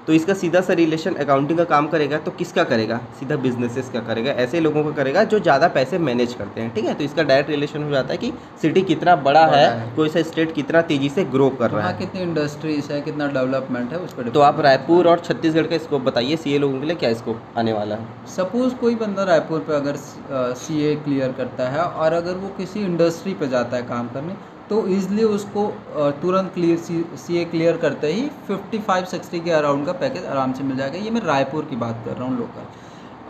तो 0.06 0.12
इसका 0.12 0.34
सीधा 0.34 0.60
सा 0.60 0.72
रिलेशन 0.74 1.14
अकाउंटिंग 1.16 1.58
का 1.58 1.64
काम 1.66 1.86
करेगा 1.88 2.18
तो 2.18 2.30
किसका 2.32 2.64
करेगा? 2.64 3.00
सीधा 3.18 3.36
बिजनेसेस 3.38 3.88
का 3.90 4.00
करेगा 4.02 4.32
ऐसे 4.42 4.60
लोगों 4.60 4.84
का 4.84 4.90
करेगा 4.92 5.24
जो 5.26 5.38
ज़्यादा 5.40 5.68
पैसे 5.70 5.98
मैनेज 6.00 6.34
करते 6.34 6.60
हैं 6.60 6.74
ठीक 6.74 6.84
है? 6.84 6.94
तो 6.94 7.04
इसका 7.04 7.22
डायरेक्ट 7.22 7.50
रिलेशन 7.50 7.82
हो 7.82 7.90
जाता 7.90 8.12
है 8.12 8.18
कि 8.18 8.32
सिटी 8.62 8.82
कितना 8.82 9.16
बड़ा 9.18 9.46
बड़ा 9.46 9.56
है। 9.56 9.66
है। 9.70 9.94
कोई 9.96 10.08
सा 10.08 10.22
स्टेट 10.22 10.54
कितना 10.54 10.82
तेज़ी 10.84 11.08
से 11.08 11.24
ग्रो 11.26 11.48
कर 11.58 11.70
रहा 11.70 11.88
है। 11.88 11.98
कितनी 11.98 12.20
इंडस्ट्रीज़ 12.22 12.92
है 12.92 13.00
कितना 13.02 13.26
डेवलपमेंट 13.28 13.92
है 13.92 13.98
उस 13.98 14.12
पर 14.12 14.28
तो 14.30 14.40
आप 14.42 14.60
रायपुर 14.60 15.08
और 15.08 15.20
छत्तीसगढ़ 15.20 15.66
का 15.66 15.78
स्कोप 15.78 16.02
बताइए 16.02 16.36
सीए 16.36 16.58
लोगों 16.58 16.80
के 16.80 16.86
लिए 16.86 16.96
क्या 16.96 17.12
स्कोप 17.14 17.42
आने 17.58 17.72
वाला 17.72 17.96
है? 17.96 18.06
सपोज़ 18.36 18.74
कोई 18.76 18.94
बंदा 18.96 19.24
रायपुर 19.24 19.60
पर 19.60 19.74
अगर 19.74 19.96
सी 20.56 20.82
ए 20.82 20.94
क्लियर 21.04 21.32
करता 21.32 21.68
है 21.68 21.82
और 21.82 22.12
अगर 22.14 22.34
वो 22.36 22.48
किसी 22.58 22.80
इंडस्ट्री 22.82 23.34
पर 23.34 23.46
जाता 23.48 23.76
है 23.76 23.82
काम 23.84 24.08
करने 24.08 24.36
तो 24.70 24.86
ईज़िली 24.88 25.24
उसको 25.24 25.66
तुरंत 26.22 26.52
क्लियर 26.54 26.78
सी 27.16 27.36
ए 27.38 27.44
क्लियर 27.46 27.76
करते 27.78 28.12
ही 28.12 28.28
55 28.48 29.04
60 29.10 29.44
के 29.44 29.50
अराउंड 29.52 29.86
का 29.86 29.92
पैकेज 30.00 30.24
आराम 30.26 30.52
से 30.52 30.64
मिल 30.64 30.76
जाएगा। 30.76 30.98
ये 30.98 31.10
मैं 31.10 31.20
रायपुर 31.22 31.64
की 31.64 31.76
बात 31.76 32.02
कर 32.04 32.16
रहा 32.16 32.28
हूँ 32.28 32.38
लोकल 32.38 32.66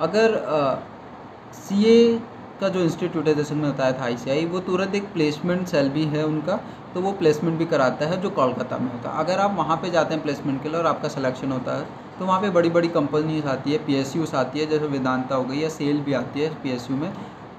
अगर 0.01 0.39
सी 1.57 1.85
ए 1.85 2.21
का 2.61 2.69
जो 2.69 2.81
इंस्टीट्यूट 2.81 3.29
है, 3.29 3.35
जैसे 3.35 3.55
मैंने 3.55 3.71
बताया 3.71 3.93
था 3.93 4.05
आईसीआई 4.05 4.45
वो 4.47 4.61
तुरंत 4.63 4.95
एक 4.95 5.13
प्लेसमेंट 5.13 5.67
सेल 5.69 5.89
भी 5.91 6.05
है 6.07 6.25
उनका 6.27 6.57
तो 6.95 7.01
वो 7.01 7.13
प्लेसमेंट 7.15 7.59
भी 7.59 7.65
कराता 7.67 8.07
है 8.09 8.21
जो 8.23 8.31
कोलकाता 8.33 8.79
में 8.79 8.91
होता 8.93 9.11
है। 9.11 9.25
अगर 9.25 9.41
आप 9.41 9.55
वहाँ 9.57 9.77
पे 9.77 9.91
जाते 9.91 10.15
हैं 10.15 10.23
प्लेसमेंट 10.23 10.63
के 10.63 10.69
लिए 10.69 10.79
और 10.79 10.87
आपका 10.87 11.09
सिलेक्शन 11.11 11.53
होता 11.53 11.77
है 11.79 11.87
तो 12.19 12.27
वहाँ 12.27 12.41
पे 12.41 12.51
बड़ी 12.51 12.71
बड़ी 12.71 12.89
कंपनीज़ 12.91 13.47
आती 13.49 13.73
है 13.73 13.79
पी 13.87 14.01
आती 14.35 14.59
है, 14.59 14.67
जैसे 14.67 14.87
वेदांता 14.87 15.35
हो 15.35 15.45
गई 15.45 15.59
या 15.59 15.69
सेल 15.71 16.01
भी 16.01 16.13
आती 16.15 16.41
है 16.41 16.49
पी 16.63 16.79
में 16.95 17.11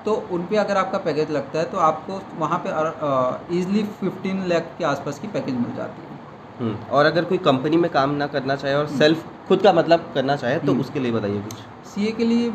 तो 0.08 0.14
उन 0.32 0.44
पर 0.44 0.58
अगर 0.58 0.78
आपका 0.78 0.98
पैकेज 1.06 1.32
लगता 1.32 1.60
है 1.60 1.66
तो 1.72 1.78
आपको 1.86 2.20
वहाँ 2.38 2.62
पे 2.66 3.58
ईजिली 3.58 3.84
फिफ्टीन 4.00 4.44
लैख 4.48 4.70
के 4.78 4.86
आसपास 4.86 5.20
की 5.20 5.28
पैकेज 5.30 5.56
मिल 5.56 5.76
जाती 5.78 6.02
है। 6.02 6.16
हम्म, 6.60 6.76
और 6.92 7.06
अगर 7.06 7.26
कोई 7.26 7.38
कंपनी 7.46 7.78
में 7.78 7.90
काम 7.92 8.14
ना 8.16 8.28
करना 8.28 8.56
चाहे 8.56 8.76
और 8.76 8.88
सेल्फ 8.94 9.26
खुद 9.48 9.62
का 9.62 9.74
मतलब 9.74 10.12
करना 10.14 10.36
चाहे 10.36 10.60
तो 10.60 10.72
हम्म। 10.72 10.82
उसके 10.82 11.00
लिए 11.00 11.12
बताइए 11.12 11.42
कुछ। 11.42 11.90
सीए 11.90 12.12
के 12.12 12.26
लिए 12.26 12.50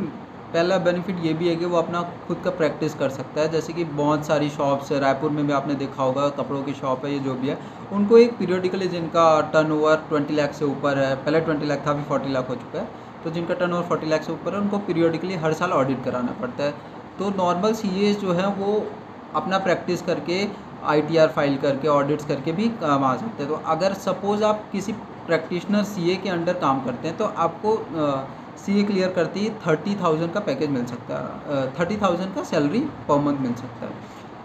पहला 0.55 0.79
बेनिफिट 0.79 1.25
ये 1.25 1.33
भी 1.35 1.49
है 1.49 1.55
कि 1.57 1.65
वो 1.65 1.77
अपना 1.77 2.03
खुद 2.27 2.41
का 2.45 2.51
प्रैक्टिस 2.53 2.95
कर 2.95 3.11
सकता 3.11 3.41
है। 3.41 3.49
जैसे 3.51 3.73
कि 3.73 3.85
बहुत 3.93 4.27
सारी 4.27 4.49
शॉप्स 4.51 4.93
है 4.93 4.99
रायपुर 5.01 5.31
में 5.31 5.47
भी 5.47 5.53
आपने 5.53 5.75
देखा 5.77 6.03
होगा 6.03 6.29
कपड़ों 6.38 6.62
की 6.62 6.73
शॉप 6.75 7.05
है 7.05 7.12
ये 7.12 7.19
जो 7.21 7.35
भी 7.35 7.49
है 7.49 7.59
उनको 7.93 8.19
एक 8.19 8.37
पीरियडिकली 8.38 8.88
जिनका 8.88 9.25
टर्न 9.53 9.73
ओवर 9.73 9.97
ट्वेंटी 10.09 10.35
लाख 10.35 10.53
से 10.55 10.65
ऊपर 10.65 10.99
है 10.99 11.15
पहले 11.17 11.41
ट्वेंटी 11.41 11.67
लाख 11.67 11.87
था 11.87 11.91
अभी 11.91 12.03
फोर्टी 12.09 12.33
लाख 12.33 12.49
हो 12.49 12.55
चुका 12.57 12.79
है। 12.79 12.88
तो 13.25 13.31
जिनका 13.31 13.55
टर्न 13.55 13.73
ओवर 13.73 13.83
फोर्टी 13.88 14.07
लाख 14.07 14.23
से 14.23 14.33
ऊपर 14.33 14.55
है 14.55 14.61
उनको 14.61 14.79
पीरियडिकली 14.87 15.35
हर 15.43 15.53
साल 15.55 15.73
ऑडिट 15.73 16.05
कराना 16.05 16.33
पड़ता 16.41 16.65
है। 16.65 16.75
तो 17.18 17.31
नॉर्मल 17.37 17.72
सीए 17.75 18.12
जो 18.16 18.33
हैं 18.33 18.46
वो 18.57 18.75
अपना 19.37 19.59
प्रैक्टिस 19.61 20.03
करके 20.03 20.46
आईटीआर 20.87 21.29
फ़ाइल 21.31 21.57
करके 21.59 21.88
ऑडिट्स 21.88 22.25
करके 22.27 22.53
भी 22.53 22.68
काम 22.81 23.05
आ 23.05 23.14
सकते 23.16 23.42
हैं। 23.42 23.51
तो 23.51 23.61
अगर 23.70 23.92
सपोज़ 23.96 24.44
आप 24.44 24.64
किसी 24.72 24.92
प्रैक्टिशनर 25.27 25.83
सीए 25.87 26.16
के 26.16 26.29
अंडर 26.31 26.55
काम 26.61 26.85
करते 26.85 27.09
हैं 27.09 27.16
तो 27.16 27.25
आपको 27.44 27.77
सी 28.59 28.81
ए 28.81 28.83
क्लियर 28.85 29.12
करते 29.12 29.40
ही 29.40 29.51
थर्टी 29.66 29.94
थाउज़ेंड 30.03 30.33
का 30.33 30.40
पैकेज 30.40 30.70
मिल 30.70 30.85
सकता 30.87 31.18
है। 31.18 31.62
थर्टी 31.79 31.96
थाउज़ेंड 32.03 32.35
का 32.35 32.42
सैलरी 32.44 32.81
पर 33.09 33.20
मंथ 33.20 33.38
मिल 33.40 33.55
सकता 33.55 33.87
है। 33.87 33.92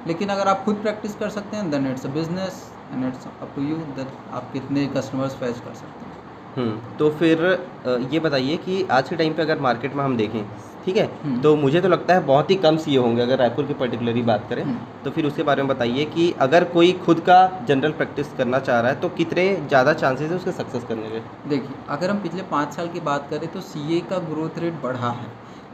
लेकिन 0.07 0.29
अगर 0.29 0.47
आप 0.47 0.63
खुद 0.65 0.75
प्रैक्टिस 0.81 1.15
कर 1.15 1.29
सकते 1.29 1.57
हैं 1.57 1.69
then 1.71 1.87
it's 1.87 2.05
a 2.05 2.09
business 2.11 2.63
and 2.93 3.05
it's 3.07 3.27
up 3.27 3.49
to 3.55 3.61
you 3.63 3.75
that 3.97 4.07
आप 4.33 4.49
कितने 4.53 4.85
कस्टमर्स 4.95 5.35
फैच 5.35 5.59
कर 5.59 5.73
सकते 5.73 6.05
हैं। 6.05 6.15
हम्म, 6.57 6.97
तो 6.97 7.09
फिर 7.09 8.07
ये 8.13 8.19
बताइए 8.19 8.57
कि 8.57 8.81
आज 8.91 9.09
के 9.09 9.15
टाइम 9.15 9.33
पे 9.33 9.41
अगर 9.41 9.59
मार्केट 9.61 9.95
में 9.95 10.03
हम 10.03 10.17
देखें 10.17 10.43
ठीक 10.87 10.97
है 10.97 11.05
हम्म। 11.23 11.39
तो 11.41 11.55
मुझे 11.55 11.79
तो 11.81 11.87
लगता 11.87 12.13
है 12.13 12.23
बहुत 12.25 12.49
ही 12.49 12.55
कम 12.57 12.77
सीए 12.77 12.97
होंगे 12.97 13.21
अगर 13.21 13.37
रायपुर 13.37 13.65
की 13.65 13.73
पर्टिकुलरली 13.73 14.21
बात 14.23 14.45
करें 14.49 14.63
हम्म। 14.63 15.03
तो 15.03 15.11
फिर 15.11 15.25
उसके 15.25 15.43
बारे 15.43 15.63
में 15.63 15.67
बताइए 15.67 16.05
कि 16.05 16.31
अगर 16.39 16.63
कोई 16.69 16.91
खुद 17.05 17.19
का 17.19 17.39
जनरल 17.67 17.91
प्रैक्टिस 17.93 18.31
करना 18.33 18.59
चाह 18.59 18.79
रहा 18.79 18.91
है 18.91 18.99
तो 18.99 19.09
कितने 19.17 19.45
ज़्यादा 19.57 19.93
चांसेस 19.95 20.29
है 20.29 20.37
उसके 20.37 20.51
सक्सेस 20.53 20.83
करने 20.83 21.09
के 21.09 21.19
देखिए 21.49 21.75
अगर 21.89 22.09
हम 22.09 22.19
पिछले 22.19 22.43
पाँच 22.51 22.73
साल 22.73 22.87
की 22.87 22.99
बात 23.03 23.27
करें 23.29 23.47
तो 23.51 23.61
सीए 23.63 23.99
का 24.09 24.19
ग्रोथ 24.29 24.59
रेट 24.59 24.81
बढ़ा 24.83 25.09
है 25.11 25.31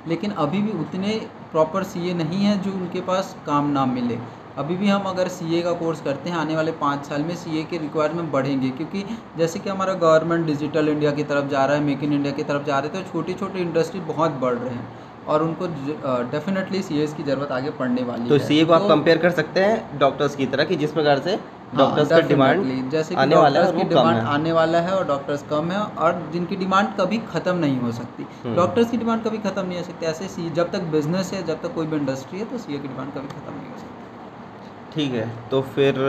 लेकिन 0.08 0.32
अभी 0.39 0.62
भी 0.62 0.71
उतने 0.80 1.19
प्रॉपर 1.52 1.84
सीए 1.84 2.13
नहीं 2.15 2.43
है 2.43 2.58
जो 2.62 2.71
उनके 2.71 3.02
पास 3.04 3.36
काम 3.45 3.69
ना 3.71 3.86
मिले 3.86 4.17
अभी 4.58 4.76
भी 4.78 4.88
हम 4.88 5.04
अगर 5.08 5.28
सीए 5.28 5.62
का 5.62 5.72
कोर्स 5.74 6.02
करते 6.02 6.30
हैं 6.30 6.38
आने 6.38 6.56
वाले 6.56 6.72
पाँच 6.82 7.06
साल 7.06 7.22
में 7.22 7.36
सी 7.36 7.63
के 7.63 7.78
रिक्वायरमेंट 7.78 8.32
बढ़ेंगे 8.32 8.70
क्योंकि 8.72 9.04
जैसे 9.38 9.60
कि 9.60 9.70
हमारा 9.70 9.94
गवर्नमेंट 10.04 10.46
डिजिटल 10.46 10.89
इंडिया 10.89 11.12
की 11.12 11.24
तरफ़ 11.24 11.48
जा 11.50 11.66
रहा 11.66 11.78
है 11.78 11.84
मेक 11.84 12.04
इन 12.04 12.13
इंडिया 12.13 12.34
की 12.34 12.44
तरफ़ 12.44 12.66
जा 12.66 12.80
रहे 12.80 12.89
हैं 12.89 13.04
तो 13.04 13.12
छोटी 13.12 13.34
छोटी 13.34 13.60
इंडस्ट्री 13.60 14.00
बहुत 14.12 14.32
बढ़ 14.42 14.54
रहे 14.54 14.74
हैं 14.74 14.88
और 15.28 15.44
उनको 15.44 15.68
डेफिनेटली 16.32 16.82
सी 16.82 17.08
की 17.18 17.24
ज़रूरत 17.24 17.52
आगे 17.52 17.70
पड़ने 17.72 18.04
वाली 18.04 18.30
तो 18.30 18.36
है। 18.36 18.48
सी 18.48 18.63
को 18.66 18.74
आप 18.74 18.82
तो- 18.82 18.89
कंपेयर 18.89 19.18
कर 19.18 19.32
सकते 19.32 19.60
हैं 19.60 20.00
डॉक्टर्स 20.00 20.36
की 20.36 20.46
तरह 20.46 20.66
कि 20.66 20.76
जिस 20.76 20.92
प्रकार 20.92 21.20
से 21.20 21.36
डॉक्टर्स 21.78 22.12
हाँ, 22.12 22.22
का 22.22 22.28
डिमांड 22.28 22.89
जैसे 22.92 23.16
आने 23.16 23.36
वाला 23.36 23.63
है 23.63 23.72
की 23.72 23.84
डिमांड 23.89 24.18
आने 24.34 24.52
वाला 24.52 24.80
है 24.82 24.92
और 24.96 25.08
डॉक्टर्स 25.08 25.44
कम 25.50 25.72
है 25.72 25.80
और 25.80 26.22
जिनकी 26.34 26.56
डिमांड 26.56 26.89
कभी 27.00 27.18
ख़त्म 27.32 27.56
नहीं 27.58 27.80
हो 27.80 27.92
सकती। 27.94 28.26
हम्म। 28.44 28.56
डॉक्टर्स 28.56 28.92
की 28.92 28.98
डिमांड 28.98 29.24
कभी 29.24 29.38
ख़त्म 29.39 29.66
नहीं 29.68 29.78
हो 29.78 29.84
सकती। 29.84 30.06
ऐसे 30.06 30.28
सी 30.28 30.50
जब 30.52 30.72
तक 30.72 30.84
बिज़नेस 30.92 31.34
है 31.34 31.44
जब 31.44 31.62
तक 31.62 31.74
कोई 31.76 31.86
भी 31.86 31.98
इंडस्ट्री 31.98 32.39
है 32.39 32.46
तो 32.46 32.58
सीए 32.58 32.78
की 32.78 32.88
डिमांड 32.88 33.12
कभी 33.12 33.28
ख़त्म 33.28 33.54
नहीं 33.54 33.72
हो 33.72 33.78
सकती। 33.78 33.92
ठीक 34.95 35.13
है 35.13 35.29
तो 35.51 35.62
फिर 35.75 35.99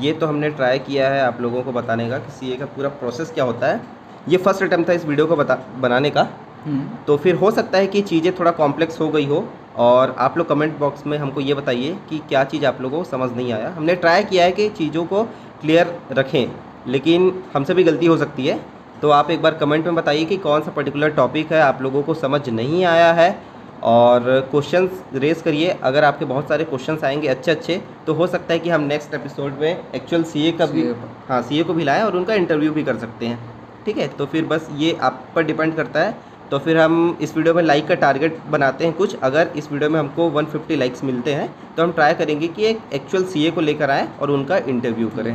ये 0.00 0.12
तो 0.12 0.26
हमने 0.26 0.48
ट्राई 0.50 0.78
किया 0.78 1.08
है 1.08 1.20
आप 1.22 1.40
लोगों 1.40 1.62
को 1.62 1.72
बताने 1.72 2.08
का 2.08 2.18
कि 2.18 2.32
सीए 2.32 2.56
का 2.56 2.66
पूरा 2.66 2.88
प्रोसेस 3.00 3.30
क्या 3.30 3.44
होता 3.44 3.66
है। 3.66 3.80
ये 4.28 4.36
फ़र्स्ट 4.36 4.62
अटैम्प्ट 4.62 4.88
था 4.88 4.92
इस 4.92 5.04
वीडियो 5.04 5.26
को 5.26 5.36
बता 5.36 5.58
बनाने 5.80 6.10
का। 6.10 6.26
हम्म। 6.64 7.04
तो 7.06 7.16
फिर 7.16 7.34
हो 7.34 7.50
सकता 7.50 7.78
है 7.78 7.86
कि 7.86 8.02
चीज़ें 8.02 8.32
थोड़ा 8.38 8.50
कॉम्प्लेक्स 8.52 9.00
हो 9.00 9.08
गई 9.08 9.26
हो 9.26 9.44
और 9.78 10.14
आप 10.18 10.38
लोग 10.38 10.48
कमेंट 10.48 10.78
बॉक्स 10.78 11.06
में 11.06 11.16
हमको 11.18 11.40
ये 11.40 11.54
बताइए 11.54 11.96
कि 12.10 12.18
क्या 12.28 12.44
चीज़ 12.44 12.66
आप 12.66 12.80
लोगों 12.80 12.98
को 12.98 13.04
समझ 13.04 13.30
नहीं 13.32 13.52
आया। 13.52 13.70
हमने 13.70 13.94
ट्राई 13.96 14.24
किया 14.24 14.44
है 14.44 14.52
कि 14.52 14.68
चीज़ों 14.78 15.04
को 15.06 15.22
क्लियर 15.60 15.98
रखें 16.12 16.46
लेकिन 16.88 17.32
हमसे 17.54 17.74
भी 17.74 17.84
गलती 17.84 18.06
हो 18.06 18.16
सकती 18.16 18.46
है। 18.46 18.60
तो 19.02 19.10
आप 19.10 19.30
एक 19.30 19.42
बार 19.42 19.54
कमेंट 19.54 19.86
में 19.86 19.94
बताइए 19.94 20.24
कि 20.24 20.36
कौन 20.38 20.62
सा 20.62 20.70
पर्टिकुलर 20.70 21.10
टॉपिक 21.12 21.52
है 21.52 21.60
आप 21.62 21.82
लोगों 21.82 22.02
को 22.02 22.14
समझ 22.16 22.48
नहीं 22.50 22.84
आया 22.86 23.12
है 23.12 23.30
और 23.84 24.22
क्वेश्चंस 24.50 25.02
रेस 25.14 25.42
करिए। 25.42 25.68
अगर 25.82 26.04
आपके 26.04 26.24
बहुत 26.24 26.48
सारे 26.48 26.64
क्वेश्चंस 26.64 27.04
आएँगे 27.04 27.28
अच्छे 27.28 27.50
अच्छे 27.50 27.80
तो 28.06 28.14
हो 28.14 28.26
सकता 28.26 28.52
है 28.52 28.58
कि 28.58 28.70
हम 28.70 28.82
नेक्स्ट 28.82 29.14
एपिसोड 29.14 29.58
में 29.60 29.70
एक्चुअल 29.94 30.22
सीए 30.24 30.52
का 30.52 30.66
भी 30.66 30.84
हाँ 31.28 31.40
सीए 31.42 31.62
को 31.62 31.74
भी 31.74 31.84
लाएँ 31.84 32.02
और 32.02 32.16
उनका 32.16 32.34
इंटरव्यू 32.34 32.72
भी 32.72 32.84
कर 32.84 32.96
सकते 32.98 33.26
हैं। 33.26 33.38
ठीक 33.86 33.98
है? 33.98 34.08
तो 34.08 34.26
फिर 34.26 34.44
बस 34.44 34.68
ये 34.74 34.96
आप 35.00 35.24
पर 35.34 35.42
डिपेंड 35.42 35.74
करता 35.76 36.00
है। 36.00 36.16
तो 36.50 36.58
फिर 36.58 36.78
हम 36.78 37.16
इस 37.22 37.36
वीडियो 37.36 37.54
में 37.54 37.62
लाइक 37.62 37.86
का 37.88 37.94
टारगेट 37.96 38.38
बनाते 38.50 38.84
हैं 38.84 38.94
कुछ। 38.94 39.16
अगर 39.20 39.50
इस 39.56 39.70
वीडियो 39.72 39.90
में 39.90 39.98
हमको 40.00 40.30
150 40.32 40.76
लाइक्स 40.76 41.04
मिलते 41.04 41.34
हैं 41.34 41.48
तो 41.76 41.82
हम 41.82 41.92
ट्राई 41.92 42.14
करेंगे 42.14 42.48
कि 42.48 42.64
एक 42.66 42.80
एक्चुअल 42.94 43.24
सीए 43.24 43.50
को 43.50 43.60
लेकर 43.60 43.90
आएँ 43.90 44.08
और 44.20 44.30
उनका 44.30 44.56
इंटरव्यू 44.58 45.08
करें। 45.16 45.34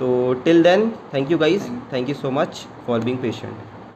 तो 0.00 0.32
till 0.44 0.62
then 0.62 0.90
thank 1.14 1.30
you 1.30 1.38
guys 1.38 1.70
thank 1.92 2.08
you 2.08 2.14
so 2.14 2.30
much 2.32 2.66
for 2.86 3.00
being 3.00 3.18
patient 3.18 3.52